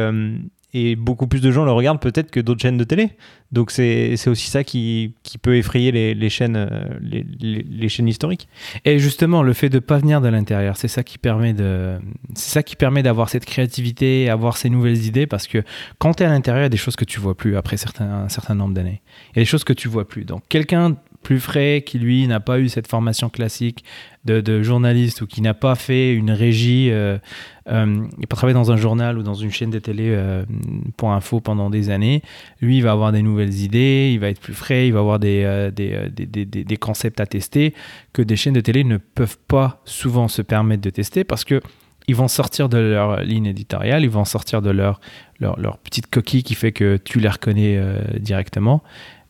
[0.78, 3.12] et beaucoup plus de gens le regardent peut-être que d'autres chaînes de télé.
[3.54, 8.10] Donc c'est aussi ça qui, qui, peut effrayer les, les chaînes, euh, les, les, chaînes
[8.10, 8.50] historiques.
[8.84, 13.30] Et justement, le fait de ne pas venir de l'intérieur, c'est ça qui permet d'avoir
[13.30, 15.64] cette créativité, avoir ces nouvelles idées, parce que
[15.98, 17.78] quand tu es à l'intérieur, il y a des choses que tu vois plus après
[17.78, 19.02] certains, un certain nombre d'années.
[19.32, 20.26] Il y a des choses que tu vois plus.
[20.26, 23.84] Donc quelqu'un plus frais, qui lui n'a pas eu cette formation classique
[24.26, 27.18] de, journaliste ou qui n'a pas fait une régie, euh,
[27.68, 30.46] euh, il pas travaillé dans un journal ou dans une chaîne de télé euh,
[30.98, 32.22] pour info pendant des années,
[32.62, 35.42] lui va avoir des nouvelles idées, il va être plus frais, il va avoir des,
[35.44, 37.74] euh, des, des, des, concepts à tester
[38.14, 41.60] que des chaînes de télé ne peuvent pas souvent se permettre de tester parce que
[42.08, 45.00] ils vont sortir de leur ligne éditoriale, ils vont sortir de leur,
[45.40, 47.82] leur, leur petite coquille qui fait que tu les reconnais
[48.20, 48.84] directement.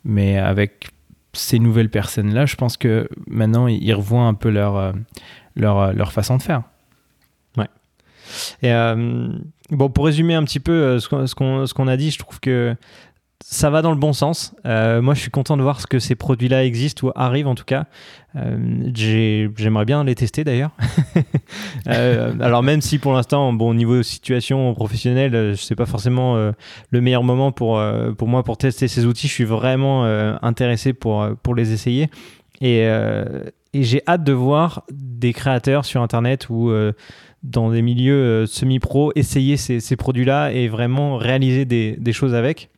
[0.04, 0.90] Mais avec
[1.38, 4.92] ces nouvelles personnes-là, je pense que maintenant, ils revoient un peu leur, euh,
[5.56, 6.64] leur, euh, leur façon de faire.
[7.58, 7.70] Ouais.
[8.62, 9.30] Et euh,
[9.70, 12.76] bon, pour résumer un petit peu ce qu'on qu'on a dit, je trouve que
[13.44, 14.56] ça va dans le bon sens.
[14.66, 17.56] Euh, moi, je suis content de voir ce que ces produits-là existent ou arrivent en
[17.56, 17.86] tout cas.
[18.36, 20.72] Euh, j'aimerais bien les tester d'ailleurs.
[21.88, 27.02] Euh, alors même si pour l'instant, bon, au niveau situation professionnelle, sais pas forcément le
[27.02, 27.80] meilleur moment pour,
[28.18, 29.28] pour moi pour tester ces outils.
[29.28, 30.04] Je suis vraiment
[30.42, 32.10] intéressé pour, pour les essayer.
[32.60, 36.72] Et, et j'ai hâte de voir des créateurs sur Internet ou
[37.44, 42.72] dans des milieux semi-pro essayer ces, ces produits-là et vraiment réaliser des, des choses avec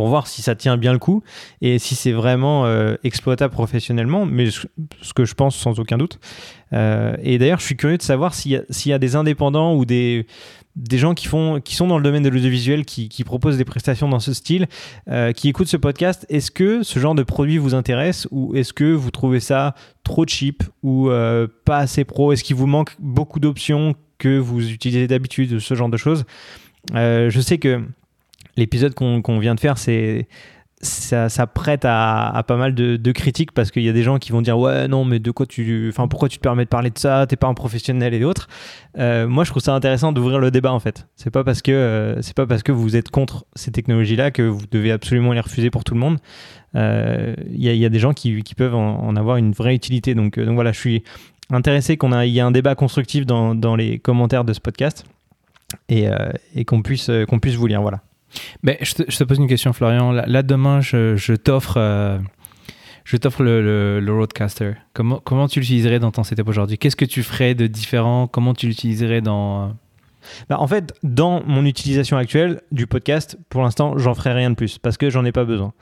[0.00, 1.22] pour voir si ça tient bien le coup
[1.60, 6.18] et si c'est vraiment euh, exploitable professionnellement, mais ce que je pense sans aucun doute.
[6.72, 8.52] Euh, et d'ailleurs, je suis curieux de savoir s'il
[8.86, 10.24] y, a des indépendants ou des,
[10.90, 14.20] gens qui, font, qui sont dans le domaine de l'audiovisuel, qui, proposent des prestations dans
[14.20, 14.68] ce style,
[15.10, 16.24] euh, qui écoutent ce podcast.
[16.30, 20.26] Est-ce que ce genre de produit vous intéresse ou est-ce que vous trouvez ça trop
[20.26, 21.10] cheap ou
[21.66, 22.32] pas assez pro?
[22.32, 26.24] Est-ce qu'il vous manque beaucoup d'options que vous utilisez d'habitude, ce genre de choses?
[26.94, 27.84] Je sais que
[28.56, 30.26] l'épisode qu'on vient de faire, c'est
[30.82, 34.40] ça, prête à, pas mal de, critiques parce qu'il y a des gens qui vont
[34.40, 36.98] dire ouais non mais de quoi tu enfin pourquoi tu te permets de parler de
[36.98, 37.26] ça?
[37.26, 38.48] T'es pas un professionnel et autres.
[38.98, 41.06] Euh, moi je trouve ça intéressant d'ouvrir le débat en fait.
[41.16, 44.30] C'est pas parce que euh, c'est pas parce que vous êtes contre ces technologies là
[44.30, 46.18] que vous devez absolument les refuser pour tout le monde.
[46.76, 50.14] Euh, il y, a des gens qui, qui peuvent en, avoir une vraie utilité.
[50.14, 51.02] Donc, donc voilà je suis
[51.50, 54.60] intéressé qu'on a il y a un débat constructif dans, dans les commentaires de ce
[54.60, 55.04] podcast
[55.88, 56.06] et,
[56.54, 57.82] et qu'on puisse qu'on puisse vous lire.
[57.82, 58.00] Voilà
[58.62, 60.12] mais je te, pose une question, Florian.
[60.12, 61.74] Là, demain, je, t'offre.
[61.76, 62.18] Euh,
[63.04, 64.74] je t'offre le, Roadcaster.
[64.92, 66.78] Comment, tu l'utiliserais dans ton setup aujourd'hui?
[66.78, 68.26] Qu'est-ce que tu ferais de différent?
[68.26, 69.64] Comment tu l'utiliserais dans...
[69.64, 69.68] Euh?
[70.50, 74.54] Bah, en fait, dans mon utilisation actuelle du podcast, pour l'instant, j'en ferai rien de
[74.54, 75.72] plus parce que j'en ai pas besoin.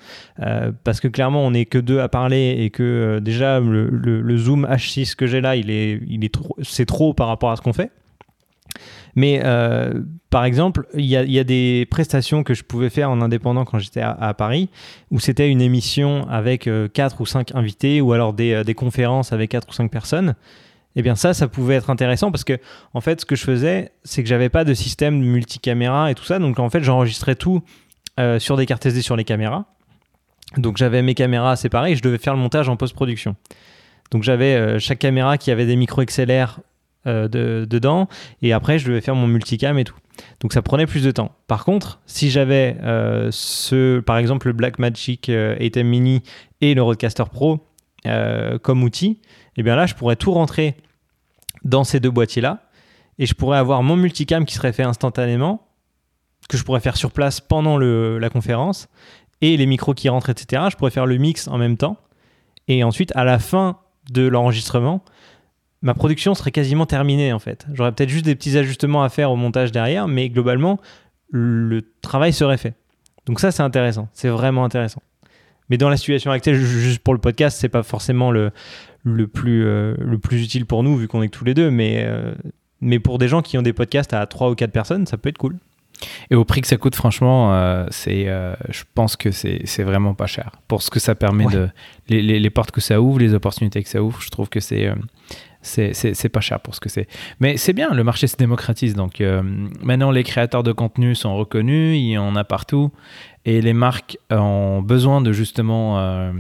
[0.41, 4.37] Euh, parce que clairement, on n'est que deux à parler et que déjà le, le,
[4.37, 7.57] Zoom H6 que j'ai là, il est, il est trop, c'est trop par rapport à
[7.57, 7.91] ce qu'on fait.
[9.19, 9.95] Mais euh,
[10.31, 14.01] par exemple, il y, a des prestations que je pouvais faire en indépendant quand j'étais
[14.01, 14.69] à, Paris,
[15.11, 19.33] où c'était une émission avec 4 euh, ou 5 invités, ou alors euh, des, conférences
[19.33, 20.37] avec 4 ou 5 personnes.
[20.95, 22.61] Eh bien ça, ça pouvait être intéressant parce que
[22.95, 26.25] en fait, ce que je faisais, c'est que j'avais pas de système multicaméra et tout
[26.25, 27.63] ça, donc en fait, j'enregistrais tout
[28.39, 29.65] sur des cartes SD sur les caméras.
[30.57, 33.35] Donc j'avais mes caméras séparées et je devais faire le montage en post-production.
[34.13, 36.61] Donc j'avais chaque caméra qui avait des micro XLR
[37.09, 38.09] euh, dedans
[38.43, 39.97] et après je devais faire mon multicam et tout.
[40.41, 41.33] Donc ça prenait plus de temps.
[41.47, 46.23] Par contre, si j'avais euh, ce, par exemple le Blackmagic euh, ATEM Mini
[46.61, 47.65] et le Rodecaster Pro
[48.63, 49.19] comme outil, et
[49.59, 50.77] eh bien là je pourrais tout rentrer
[51.65, 52.63] dans ces deux boîtiers là
[53.19, 55.67] et je pourrais avoir mon multicam qui serait fait instantanément
[56.49, 58.89] que je pourrais faire sur place pendant le, la conférence
[59.43, 60.63] et les micros qui rentrent, etc.
[60.71, 61.99] Je pourrais faire le mix en même temps
[62.69, 63.79] et ensuite à la fin
[64.11, 65.03] de l'enregistrement,
[65.83, 67.67] ma production serait quasiment terminée en fait.
[67.73, 70.81] J'aurais peut-être juste des petits ajustements à faire au montage derrière, mais globalement,
[71.31, 72.75] le travail serait fait.
[73.27, 74.09] Donc ça, c'est intéressant.
[74.13, 75.03] C'est vraiment intéressant.
[75.71, 78.51] Mais dans la situation actuelle, juste pour le podcast, c'est pas forcément le,
[79.05, 81.71] le, plus, euh, le plus utile pour nous, vu qu'on est que tous les deux.
[81.71, 82.35] Mais, euh,
[82.81, 85.29] mais pour des gens qui ont des podcasts à 3 ou 4 personnes, ça peut
[85.29, 85.57] être cool.
[86.31, 88.27] Et au prix que ça coûte, franchement, euh, c'est,
[88.69, 90.53] je pense que c'est, vraiment pas cher.
[90.69, 91.69] Pour ce que ça permet de.
[92.09, 94.61] Les, les, les, portes que ça ouvre, les opportunités que ça ouvre, je trouve que
[94.61, 94.93] c'est,
[95.69, 97.07] c'est pas cher pour ce que c'est.
[97.41, 98.95] Mais c'est bien, le marché se démocratise.
[98.95, 99.43] Donc euh,
[99.83, 102.91] maintenant, les créateurs de contenu sont reconnus, il y en a partout.
[103.49, 106.33] Et les marques ont besoin de justement euh,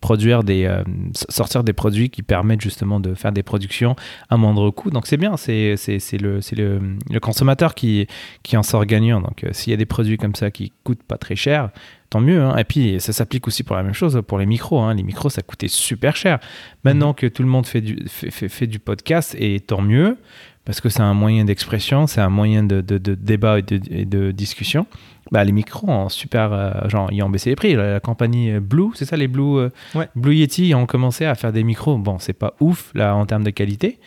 [0.00, 0.84] produire des, euh,
[1.28, 3.96] sortir des produits qui permettent justement de faire des productions
[4.30, 4.92] à moindre coût.
[4.92, 5.74] Donc c'est bien, c'est
[6.20, 8.06] le, le, le, consommateur qui,
[8.44, 9.20] qui en sort gagnant.
[9.20, 11.70] Donc s'il y a des produits comme ça qui coûtent pas très cher,
[12.12, 12.42] tant mieux.
[12.42, 12.56] Hein.
[12.56, 14.80] Et puis, ça s'applique aussi pour la même chose pour les micros.
[14.80, 14.94] Hein.
[14.94, 16.38] Les micros, ça coûtait super cher.
[16.84, 17.14] Maintenant mhm.
[17.14, 20.18] que tout le monde fait du, fait, du podcast, et tant mieux,
[20.64, 23.62] parce que c'est un moyen d'expression, c'est un moyen de, débat et
[24.04, 24.86] de, discussion.
[25.32, 27.74] Bah, les micros ont super, euh, genre, ils ont baissé les prix.
[27.74, 29.70] La, compagnie euh, Blue, c'est ça, les Blue, euh,
[30.14, 31.96] Blue Yeti ont commencé à faire des micros.
[31.96, 33.98] Bon, c'est pas ouf là en termes de qualité,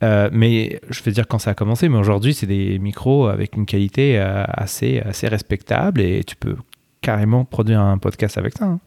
[0.00, 1.88] mais je veux dire quand ça a commencé.
[1.88, 6.54] Mais aujourd'hui, c'est des micros avec une qualité assez, assez respectable et tu peux
[7.00, 8.66] carrément produire un podcast avec ça.
[8.66, 8.80] Hein.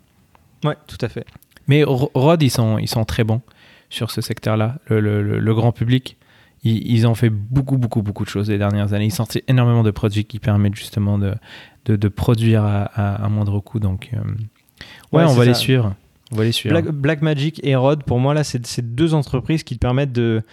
[0.63, 1.25] Ouais, tout à fait.
[1.67, 3.41] Mais Rod, ils sont, ils sont très bons
[3.89, 4.77] sur ce secteur-là.
[4.87, 6.17] Le, grand public,
[6.63, 9.05] ils, ont fait beaucoup, beaucoup, beaucoup de choses les dernières années.
[9.05, 11.33] Ils sortent énormément de produits qui permettent justement de,
[11.85, 13.79] de, produire à, moindre coût.
[13.79, 14.17] Donc, euh,
[15.11, 15.95] ouais, on, va les suivre.
[16.31, 16.79] on va les suivre.
[16.91, 20.43] Black, Magic et Rod, pour moi, là, c'est deux entreprises qui te permettent de,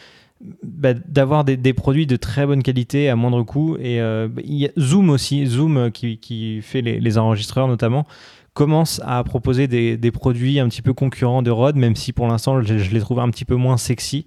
[0.62, 3.77] bah, d'avoir des, produits de très bonne qualité à moindre coût.
[3.81, 8.07] Et euh, y a Zoom aussi, Zoom euh, qui, qui fait les, les, enregistreurs notamment,
[8.55, 12.27] commence à proposer des, des, produits un petit peu concurrents de Rode, même si pour
[12.27, 14.27] l'instant je, les trouve un petit peu moins sexy.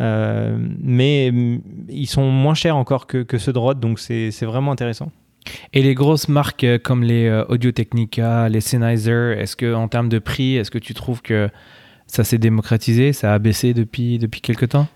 [0.00, 4.30] Euh, mais mm, ils sont moins chers encore que, que ceux de Rode, donc c'est
[4.42, 5.10] vraiment intéressant.
[5.74, 10.18] Et les grosses marques comme les Audio Technica, les Sennheiser, est-ce que en termes de
[10.18, 11.48] prix, est-ce que tu trouves que
[12.06, 14.86] ça s'est démocratisé, ça a baissé depuis, depuis quelques temps?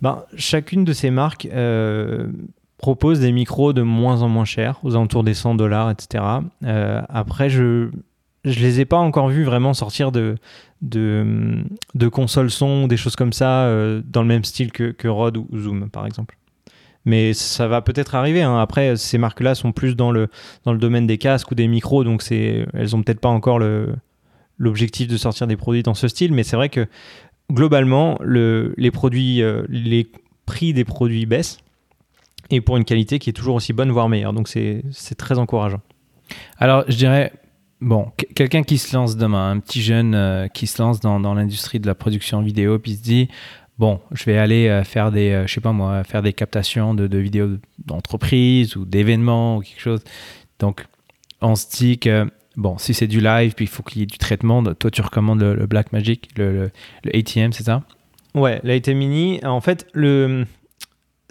[0.00, 2.26] Ben, chacune de ces marques euh,
[2.78, 6.24] propose des micros de moins en moins chers, aux alentours des 100 dollars, etc.
[6.64, 7.90] Euh, après, je
[8.44, 10.34] je les ai pas encore vus vraiment sortir de,
[10.80, 11.62] de,
[11.94, 15.36] de consoles son, des choses comme ça, euh, dans le même style que, que Rode
[15.36, 16.36] ou Zoom, par exemple.
[17.04, 18.42] Mais ça va peut-être arriver.
[18.42, 18.58] Hein.
[18.58, 20.28] Après, ces marques-là sont plus dans le,
[20.64, 23.58] dans le domaine des casques ou des micros, donc elles ont peut-être pas encore
[24.58, 26.32] l'objectif de sortir des produits dans ce style.
[26.32, 26.86] Mais c'est vrai que
[27.50, 30.10] globalement, le, les produits, euh, les
[30.46, 31.58] prix des produits baissent.
[32.50, 34.32] et pour une qualité qui est toujours aussi bonne, voire meilleure.
[34.32, 34.82] Donc c'est
[35.16, 35.80] très encourageant.
[36.58, 37.32] Alors je dirais,
[37.80, 41.34] bon, quelqu'un qui se lance demain, un petit jeune euh, qui se lance dans, dans
[41.34, 43.28] l'industrie de la production vidéo, puis se dit,
[43.78, 46.94] bon, je vais aller euh, faire des, euh, je sais pas moi, faire des captations
[46.94, 50.02] de, vidéos d'entreprise ou d'événements ou quelque chose.
[50.58, 50.86] Donc
[51.40, 54.06] on se dit que bon, si c'est du live, puis il faut qu'il y ait
[54.06, 56.70] du traitement, toi tu recommandes le, le Blackmagic, le,
[57.12, 57.82] ATM, c'est ça?
[58.34, 60.46] Ouais, l'ATM Mini, en fait, le...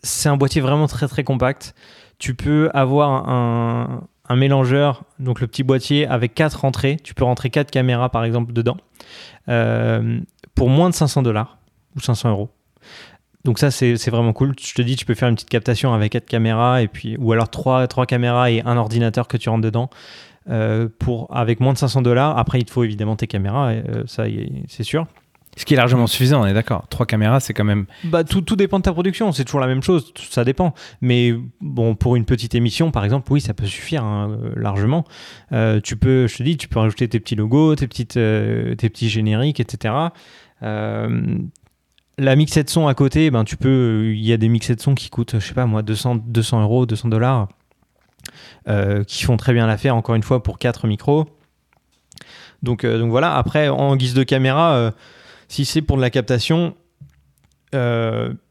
[0.03, 1.73] c'est un boîtier vraiment très très compact.
[2.19, 6.97] Tu peux avoir un, un mélangeur, donc le petit boîtier avec quatre entrées.
[7.03, 8.77] Tu peux rentrer quatre caméras par exemple dedans
[9.49, 10.19] euh,
[10.55, 11.57] pour moins de 500 dollars
[11.95, 12.49] ou 500 euros.
[13.43, 14.53] Donc ça c'est vraiment cool.
[14.61, 17.31] Je te dis, tu peux faire une petite captation avec quatre caméras et puis ou
[17.31, 19.89] alors trois, trois caméras et un ordinateur que tu rentres dedans.
[20.49, 22.37] Euh, pour avec moins de 500 dollars.
[22.37, 24.25] Après, il te faut évidemment tes caméras, euh, ça
[24.67, 25.05] c'est sûr.
[25.55, 26.87] Ce qui est largement suffisant, on est d'accord.
[26.89, 27.85] Trois caméras, c'est quand même.
[28.05, 30.73] Bah, tout, tout, dépend de ta production, c'est toujours la même chose, ça dépend.
[31.01, 35.03] Mais bon, pour une petite émission, par exemple, oui, ça peut suffire hein, euh, largement.
[35.83, 39.09] tu peux, je te dis, tu peux rajouter tes petits logos, tes, petites, tes petits
[39.09, 39.93] génériques, etc.
[42.21, 45.09] la mixette son à côté, ben, tu peux, il y a des mixettes son qui
[45.09, 47.47] coûtent, je sais pas moi, 200, 200 euros, 200 dollars.
[48.67, 51.25] Euh, qui font très bien l'affaire, encore une fois, pour 4 micros.
[52.61, 54.91] Donc, euh, donc voilà, après, en guise de caméra, euh,
[55.47, 56.75] si c'est pour de la captation,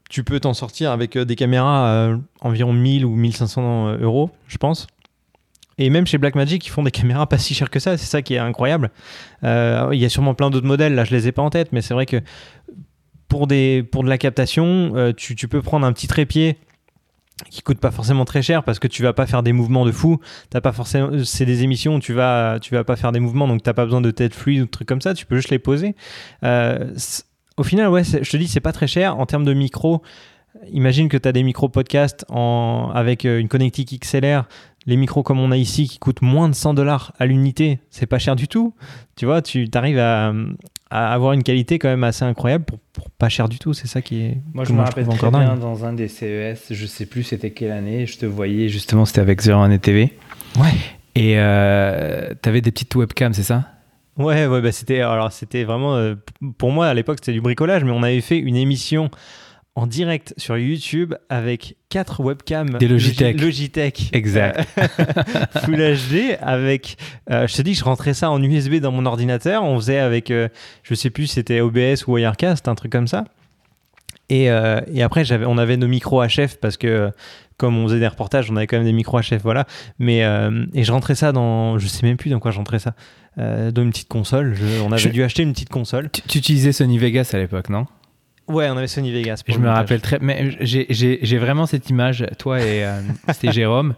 [0.09, 4.87] tu peux t'en sortir avec des caméras environ 1000 ou 1500 euros, je pense.
[5.77, 8.21] Et même chez Blackmagic, ils font des caméras pas si chères que ça, c'est ça
[8.21, 8.91] qui est incroyable.
[9.43, 11.81] Il y a sûrement plein d'autres modèles, là je les ai pas en tête, mais
[11.81, 12.19] c'est vrai que
[13.31, 16.57] pour, des, pour de la captation, tu, tu, peux prendre un petit trépied
[17.49, 19.91] qui coûte pas forcément très cher parce que tu vas pas faire des mouvements de
[19.93, 20.19] fou.
[20.49, 23.47] T'as pas forcément, c'est des émissions où tu vas, tu vas pas faire des mouvements,
[23.47, 25.13] donc t'as pas besoin de tête fluide ou de trucs comme ça.
[25.13, 25.95] Tu peux juste les poser.
[26.43, 26.93] Euh,
[27.55, 30.01] au final, ouais, je te dis, c'est pas très cher en termes de micro.
[30.69, 34.43] Imagine que tu as des micros podcast en, avec euh, une connectique XLR,
[34.85, 38.05] les micros comme on a ici qui coûtent moins de 100 dollars à l'unité, c'est
[38.05, 38.73] pas cher du tout.
[39.15, 40.33] Tu vois, tu arrives à,
[40.89, 43.73] à avoir une qualité quand même assez incroyable pour, pas cher du tout.
[43.73, 44.37] C'est ça qui est.
[44.53, 47.71] Moi, je me rappelle très bien dans un des CES, je sais plus c'était quelle
[47.71, 50.13] année, je te voyais justement, c'était avec 01 TV.
[50.59, 50.69] Ouais.
[51.15, 53.65] Et euh, tu avais des petites webcams, c'est ça?
[54.17, 56.15] Ouais, ouais bah c'était alors c'était vraiment euh,
[56.57, 59.09] pour moi à l'époque c'était du bricolage, mais on avait fait une émission
[59.75, 63.39] en direct sur YouTube avec quatre webcams des Logitech.
[63.39, 64.09] Logitech.
[64.11, 64.67] Exact.
[65.65, 66.97] Full HD avec
[67.29, 70.29] euh, je te dis je rentrais ça en USB dans mon ordinateur, on faisait avec
[70.29, 70.49] euh,
[70.83, 73.23] je sais plus c'était OBS ou Wirecast, un truc comme ça.
[74.29, 77.11] Et, euh, et après j'avais on avait nos micros HF parce que
[77.55, 79.67] comme on faisait des reportages, on avait quand même des micros HF voilà.
[79.99, 80.19] Mais
[80.73, 82.93] et je rentrais ça dans je sais même plus dans quoi je rentrais ça.
[83.37, 86.09] dans une petite console, on avait dû acheter une petite console.
[86.11, 87.85] tu utilisais Sony Vegas à l'époque, non?
[88.47, 89.43] Ouais, on avait Sony Vegas.
[89.47, 90.19] je me rappelle très.
[90.19, 92.99] Mais j'ai vraiment cette image, toi et euh,
[93.31, 93.93] c'était Jérôme,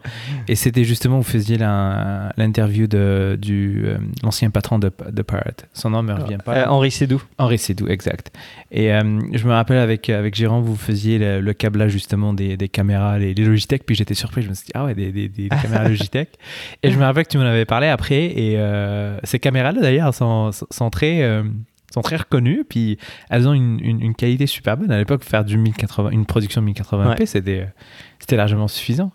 [0.48, 5.68] et c'était justement vous faisiez l'interview de du euh, l'ancien patron de, de Pirate.
[5.74, 6.56] Son nom me revient pas.
[6.56, 7.22] Euh, Henri Sédou.
[7.38, 8.32] Henri Sédou, exact.
[8.72, 13.18] Et je me rappelle avec avec Jérôme, vous faisiez le, câblage justement des, des caméras,
[13.18, 14.42] les, Logitech, puis j'étais surpris.
[14.42, 16.30] Je me suis dit ah ouais des, des, des caméras Logitech.
[16.84, 18.26] Et je me rappelle que tu m'en avais parlé après.
[18.26, 18.60] Et
[19.24, 21.44] ces caméras-là d'ailleurs sont, sont très
[21.94, 22.98] sont très reconnues, puis
[23.30, 24.92] elles ont une, une, qualité super bonne.
[24.92, 27.68] À l'époque, faire du 1080, une production 1080p, c'était,
[28.20, 29.12] c'était largement suffisant.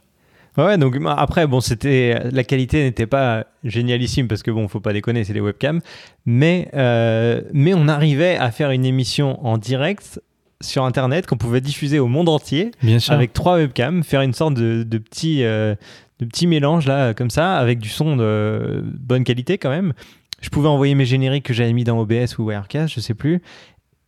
[0.57, 4.93] Ouais, donc après, bon, c'était la qualité n'était pas génialissime parce que bon, faut pas
[4.93, 5.81] déconner, c'est des webcams,
[6.27, 10.21] mais euh, mais on arrivait à faire une émission en direct
[10.61, 13.13] sur internet qu'on pouvait diffuser au monde entier Bien sûr.
[13.13, 15.77] avec trois webcams, faire une sorte de, de petit euh,
[16.19, 19.93] de petit mélange là comme ça avec du son de bonne qualité quand même
[20.41, 23.43] je pouvais envoyer mes génériques que j'avais mis dans OBS ou Wirecast, je sais plus.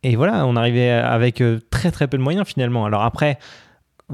[0.03, 2.85] Et voilà, on arrivait avec euh, très très peu de moyens finalement.
[2.85, 3.37] Alors après,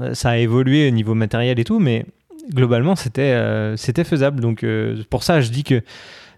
[0.00, 2.04] euh, ça a évolué au niveau matériel et tout, mais
[2.52, 4.40] globalement c'était euh, c'était faisable.
[4.40, 4.64] Donc
[5.08, 5.82] pour ça, je dis que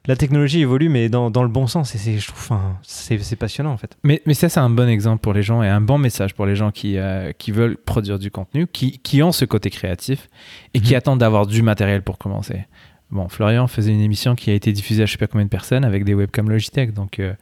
[0.07, 1.95] la technologie évolue, mais dans, dans le bon sens.
[1.95, 3.99] Et je trouve, c'est passionnant en fait.
[4.03, 6.47] Mais, mais ça, c'est un bon exemple pour les gens et un bon message pour
[6.47, 6.97] les gens qui,
[7.39, 10.29] qui veulent produire du contenu, qui, qui ont ce côté créatif
[10.75, 10.99] et qui mhm.
[10.99, 12.67] attendent d'avoir du matériel pour commencer.
[13.11, 15.51] Bon, Florian faisait une émission qui a été diffusée à je sais pas combien de
[15.51, 16.95] personnes avec des webcams Logitech.
[16.95, 17.35] Donc euh,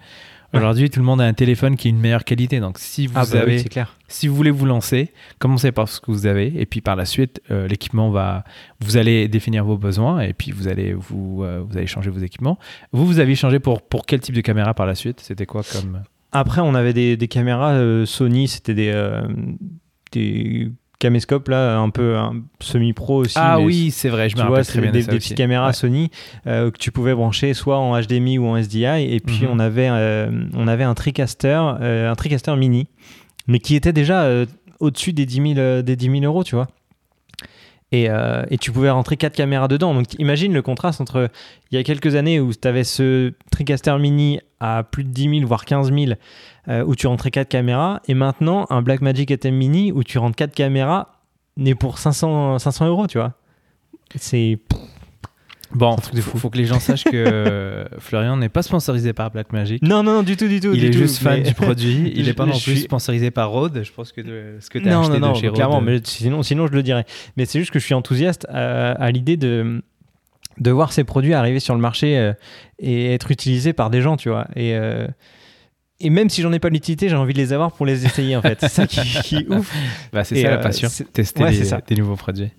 [0.55, 2.59] aujourd'hui, tout le monde a un téléphone qui a une meilleure qualité.
[2.59, 3.97] Donc si vous ah bah avez, clair.
[4.09, 7.05] si vous voulez vous lancer, commencez par ce que vous avez et puis par la
[7.05, 8.45] suite, euh, l'équipement va,
[8.81, 12.21] vous allez définir vos besoins et puis vous allez vous, euh, vous allez changer vos
[12.21, 12.59] équipements.
[12.93, 15.21] Vous, vous avez changé pour pour quel type de caméra par la suite?
[15.21, 16.03] C'était quoi comme
[16.33, 19.23] Après, on avait des, des caméras Sony, c'était des
[20.13, 22.17] des caméscope là, un peu
[22.61, 23.37] semi-pro aussi.
[23.37, 26.11] Ah oui, c'est vrai, je me rappelle très bien des, des petites caméras Sony
[26.47, 28.85] euh, que tu pouvais brancher soit en HDMI ou en SDI.
[28.85, 29.51] Et puis mhm.
[29.53, 32.89] on avait euh, on avait un TriCaster, euh, un TriCaster mini,
[33.47, 34.29] mais qui était déjà
[34.81, 36.69] au-dessus des 10 000 des 10 000 euros, tu vois.
[37.91, 39.95] Et, euh, et, tu pouvais rentrer quatre caméras dedans.
[39.95, 41.31] Donc imagine le contraste entre
[41.71, 45.39] il y a quelques années où tu avais ce TriCaster Mini à plus de 10
[45.39, 46.13] 000, voire 15 000,
[46.69, 50.37] euh, où tu rentrais quatre caméras, et maintenant un Blackmagic ATEM Mini où tu rentres
[50.37, 51.13] quatre caméras,
[51.57, 53.33] mais pour 500, 500 euros, tu vois.
[54.17, 54.59] C'est
[55.75, 59.83] Bon, il faut, que les gens sachent que Florian n'est pas sponsorisé par Blackmagic.
[59.83, 60.73] Non, non, non, du tout, du tout.
[60.73, 62.13] Il est juste fan du produit.
[62.17, 63.83] Il n'est pas non plus sponsorisé par Rode.
[63.85, 64.23] Je pense que
[64.61, 67.05] ce que tu as acheté non, de chez clairement, mais sinon, sinon je le dirais.
[67.37, 69.83] Mais c'est juste que je suis enthousiaste à, l'idée de
[70.59, 72.33] de voir ces produits arriver sur le marché euh,
[72.81, 74.49] et être utilisés par des gens, tu vois.
[74.57, 75.07] Et euh,
[76.01, 78.37] et même si j'en ai pas l'utilité, j'ai envie de les avoir pour les essayer
[78.37, 78.59] en fait.
[78.61, 79.73] C'est ça qui, est ouf.
[80.13, 81.45] Bah, c'est ça la euh, passion, tester
[81.87, 82.51] des nouveaux produits.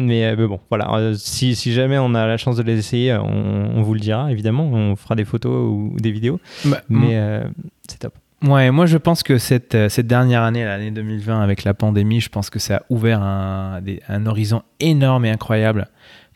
[0.00, 0.92] Euh, mais, bon, voilà.
[0.94, 4.00] Euh, si, si, jamais on a la chance de les essayer, euh, on, vous le
[4.00, 4.64] dira, évidemment.
[4.64, 6.40] On fera des photos ou des vidéos.
[6.64, 7.42] Bah, mais
[7.88, 8.14] c'est top.
[8.42, 12.30] Ouais, moi je pense que cette, cette dernière année, l'année 2020, avec la pandémie, je
[12.30, 15.88] pense que ça a ouvert un, un horizon énorme et incroyable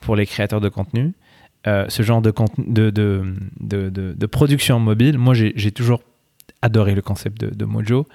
[0.03, 1.15] pour les créateurs de contenu.
[1.65, 3.25] ce genre de, de, de,
[3.59, 6.03] de, de production mobile, moi j'ai toujours
[6.63, 8.07] adoré le concept de, Mojo.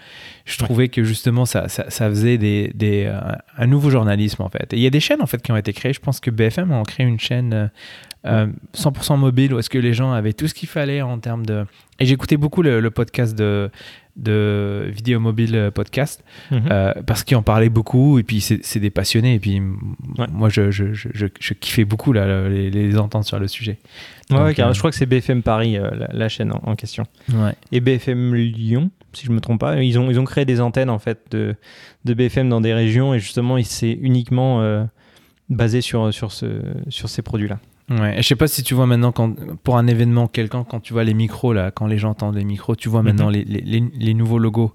[0.45, 3.19] Je trouvais que justement ça, ça, faisait des, des euh,
[3.57, 4.73] un nouveau journalisme en fait.
[4.73, 5.93] Et il y a des chaînes en fait qui ont été créées.
[5.93, 7.69] Je pense que BFM a créé une chaîne
[8.25, 11.45] 100% euh, mobile où est-ce que les gens avaient tout ce qu'il fallait en termes
[11.45, 11.65] de.
[11.99, 13.69] Et j'écoutais beaucoup le, podcast de
[14.19, 16.61] de vidéo mobile podcast mhm.
[16.69, 19.61] euh, parce qu'ils en parlaient beaucoup et puis c'est des passionnés et puis
[20.31, 23.79] moi je, je, je, je, kiffais beaucoup là, les, les entendre sur le sujet
[24.37, 27.05] ouais, car euh, je crois que c'est BFM Paris, euh, la, chaîne en, question.
[27.71, 30.89] Et BFM Lyon, si je me trompe pas, ils ont, ils ont créé des antennes
[30.89, 31.55] en fait de,
[32.05, 34.83] de BFM dans des régions et justement, c'est uniquement euh,
[35.49, 37.59] basé sur, sur, ce, sur ces produits-là.
[37.89, 40.93] Ouais, je sais pas si tu vois maintenant, quand, pour un événement quelqu'un, quand tu
[40.93, 43.33] vois les micros, là, quand les gens entendent les micros, tu vois maintenant mhm.
[43.33, 44.73] les, les, les, nouveaux logos.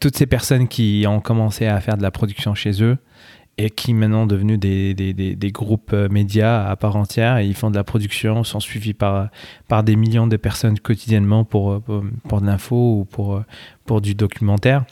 [0.00, 2.98] Toutes ces personnes qui ont commencé à faire de la production chez eux,
[3.62, 7.54] et qui maintenant devenus des, des, des, groupes euh, médias à part entière et ils
[7.54, 9.28] font de la production, sont suivis par,
[9.68, 13.44] par des millions de personnes quotidiennement pour, euh, pour, de l'info ou pour, euh,
[13.84, 14.84] pour du documentaire.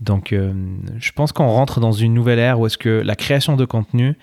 [0.00, 3.64] Donc je pense qu'on rentre dans une nouvelle ère où est-ce que la création de
[3.64, 4.16] contenu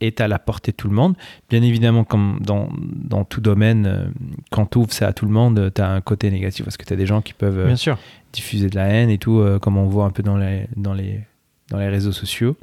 [0.00, 1.14] est à la portée de tout le monde.
[1.50, 4.12] Bien évidemment, comme dans, dans tout domaine,
[4.50, 6.84] quand tu ouvres ça à tout le monde, tu as un côté négatif parce que
[6.84, 7.98] tu as des gens qui peuvent Bien sûr.
[8.32, 11.20] diffuser de la haine et tout, comme on voit un peu dans les, dans les
[11.70, 12.56] dans les réseaux sociaux.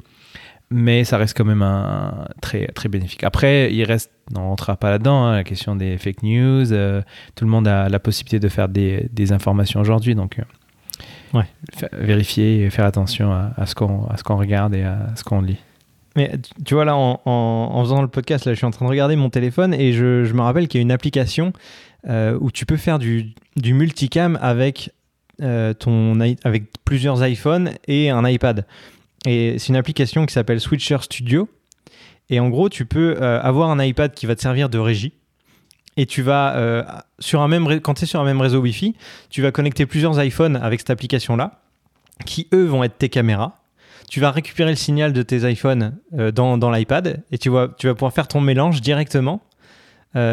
[0.68, 3.22] Mais ça reste quand même un, très, très bénéfique.
[3.22, 6.72] Après, il reste, on ne rentrera pas là-dedans, hein, la question des fake news.
[6.72, 7.02] Euh,
[7.36, 10.16] tout le monde a la possibilité de faire des, des informations aujourd'hui.
[10.16, 11.44] Donc, euh, ouais.
[11.92, 15.58] vérifier et faire attention à, à ce qu'on qu'on regarde et à ce qu'on lit.
[16.16, 16.32] Mais
[16.64, 19.30] tu vois, là, en, faisant le podcast, là, je suis en train de regarder mon
[19.30, 21.52] téléphone et je, me rappelle qu'il y a une application
[22.08, 24.90] euh, où tu peux faire du, multicam avec,
[25.38, 28.66] ton, avec plusieurs iPhones et un iPad.
[29.26, 31.48] Et c'est une application qui s'appelle Switcher Studio.
[32.30, 35.12] Et en gros, tu peux euh, avoir un iPad qui va te servir de régie.
[35.96, 36.84] Et tu vas, euh,
[37.18, 38.94] sur un même quand tu es sur un même réseau Wi-Fi,
[39.30, 41.62] tu vas connecter plusieurs iPhones avec cette application-là,
[42.24, 43.54] qui eux vont être tes caméras.
[44.08, 47.68] Tu vas récupérer le signal de tes iPhones euh, dans, dans l'iPad et tu vas,
[47.78, 49.42] tu vas pouvoir faire ton mélange directement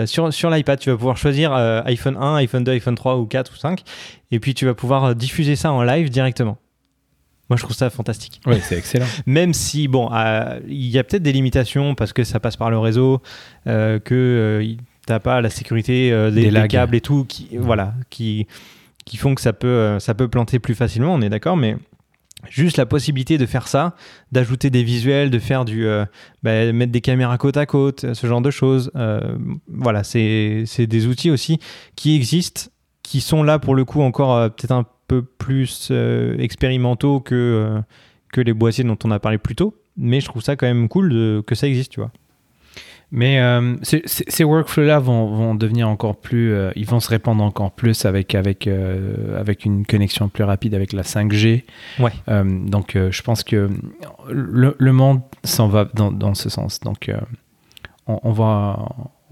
[0.06, 0.80] sur, sur l'iPad.
[0.80, 3.84] Tu vas pouvoir choisir iPhone 1, iPhone 2, iPhone 3 ou 4 ou 5.
[4.32, 6.58] Et puis tu vas pouvoir diffuser ça en live directement.
[7.50, 8.40] Moi, je trouve ça fantastique.
[8.46, 9.06] Oui, c'est excellent.
[9.26, 12.72] Même si, bon, euh, il y a peut-être des limitations parce que ça passe par
[12.72, 13.22] le réseau,
[13.68, 14.16] euh, que
[14.64, 18.48] euh, t'as pas la sécurité des, des, câbles et tout, qui, voilà, qui,
[19.06, 21.76] qui font que ça peut, ça peut planter plus facilement, on est d'accord, mais
[22.50, 23.96] juste la possibilité de faire ça,
[24.32, 25.88] d'ajouter des visuels, de faire du,
[26.44, 28.92] bah, mettre des caméras côte à côte, ce genre de choses,
[29.68, 31.60] voilà, c'est des outils aussi
[31.96, 32.70] qui existent,
[33.02, 37.82] qui sont là pour le coup encore peut-être un peu plus euh, expérimentaux que, euh,
[38.32, 39.76] que les boîtiers dont on a parlé plus tôt.
[39.96, 42.12] Mais je trouve ça quand même cool que ça existe, tu vois.
[43.16, 48.06] Mais euh, ces workflows-là vont, vont, devenir encore plus, ils vont se répandre encore plus
[48.06, 48.68] avec, avec,
[49.38, 51.64] avec une connexion plus rapide avec la 5G.
[52.00, 52.12] Ouais.
[52.28, 53.70] donc je pense que
[54.32, 56.80] le, le monde s'en va dans, dans, ce sens.
[56.80, 57.12] Donc
[58.08, 58.80] on, on, va,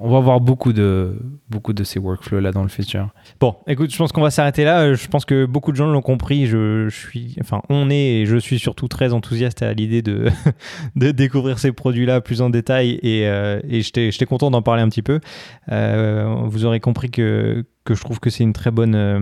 [0.01, 1.15] on va voir beaucoup de,
[1.49, 3.09] beaucoup de ces workflows-là dans le futur.
[3.39, 4.93] Bon, écoute, je pense qu'on va s'arrêter là.
[4.93, 6.47] Je pense que beaucoup de gens l'ont compris.
[6.47, 10.29] Je, suis, enfin, on est et je suis surtout très enthousiaste à l'idée de,
[10.95, 15.03] découvrir ces produits-là plus en détail et, euh, et j'étais content d'en parler un petit
[15.03, 15.19] peu.
[15.71, 19.19] Euh, vous aurez compris que, que je trouve que c'est une très bonne, euh,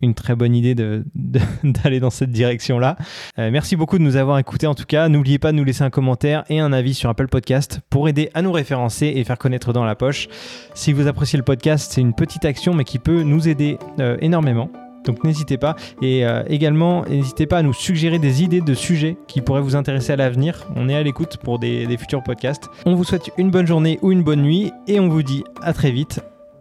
[0.00, 0.74] une très bonne idée
[1.64, 2.96] d'aller dans cette direction-là.
[3.38, 5.08] Euh, merci beaucoup de nous avoir écoutés en tout cas.
[5.08, 8.30] N'oubliez pas de nous laisser un commentaire et un avis sur Apple Podcast pour aider
[8.34, 10.28] à nous référencer et faire connaître dans la poche.
[10.74, 14.16] Si vous appréciez le podcast, c'est une petite action mais qui peut nous aider euh,
[14.20, 14.70] énormément.
[15.04, 15.74] Donc n'hésitez pas.
[16.02, 19.76] Et euh, également, n'hésitez pas à nous suggérer des idées de sujets qui pourraient vous
[19.76, 20.68] intéresser à l'avenir.
[20.76, 22.68] On est à l'écoute pour des, des futurs podcasts.
[22.84, 25.72] On vous souhaite une bonne journée ou une bonne nuit et on vous dit à
[25.72, 26.20] très vite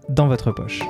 [0.09, 0.81] dans votre poche.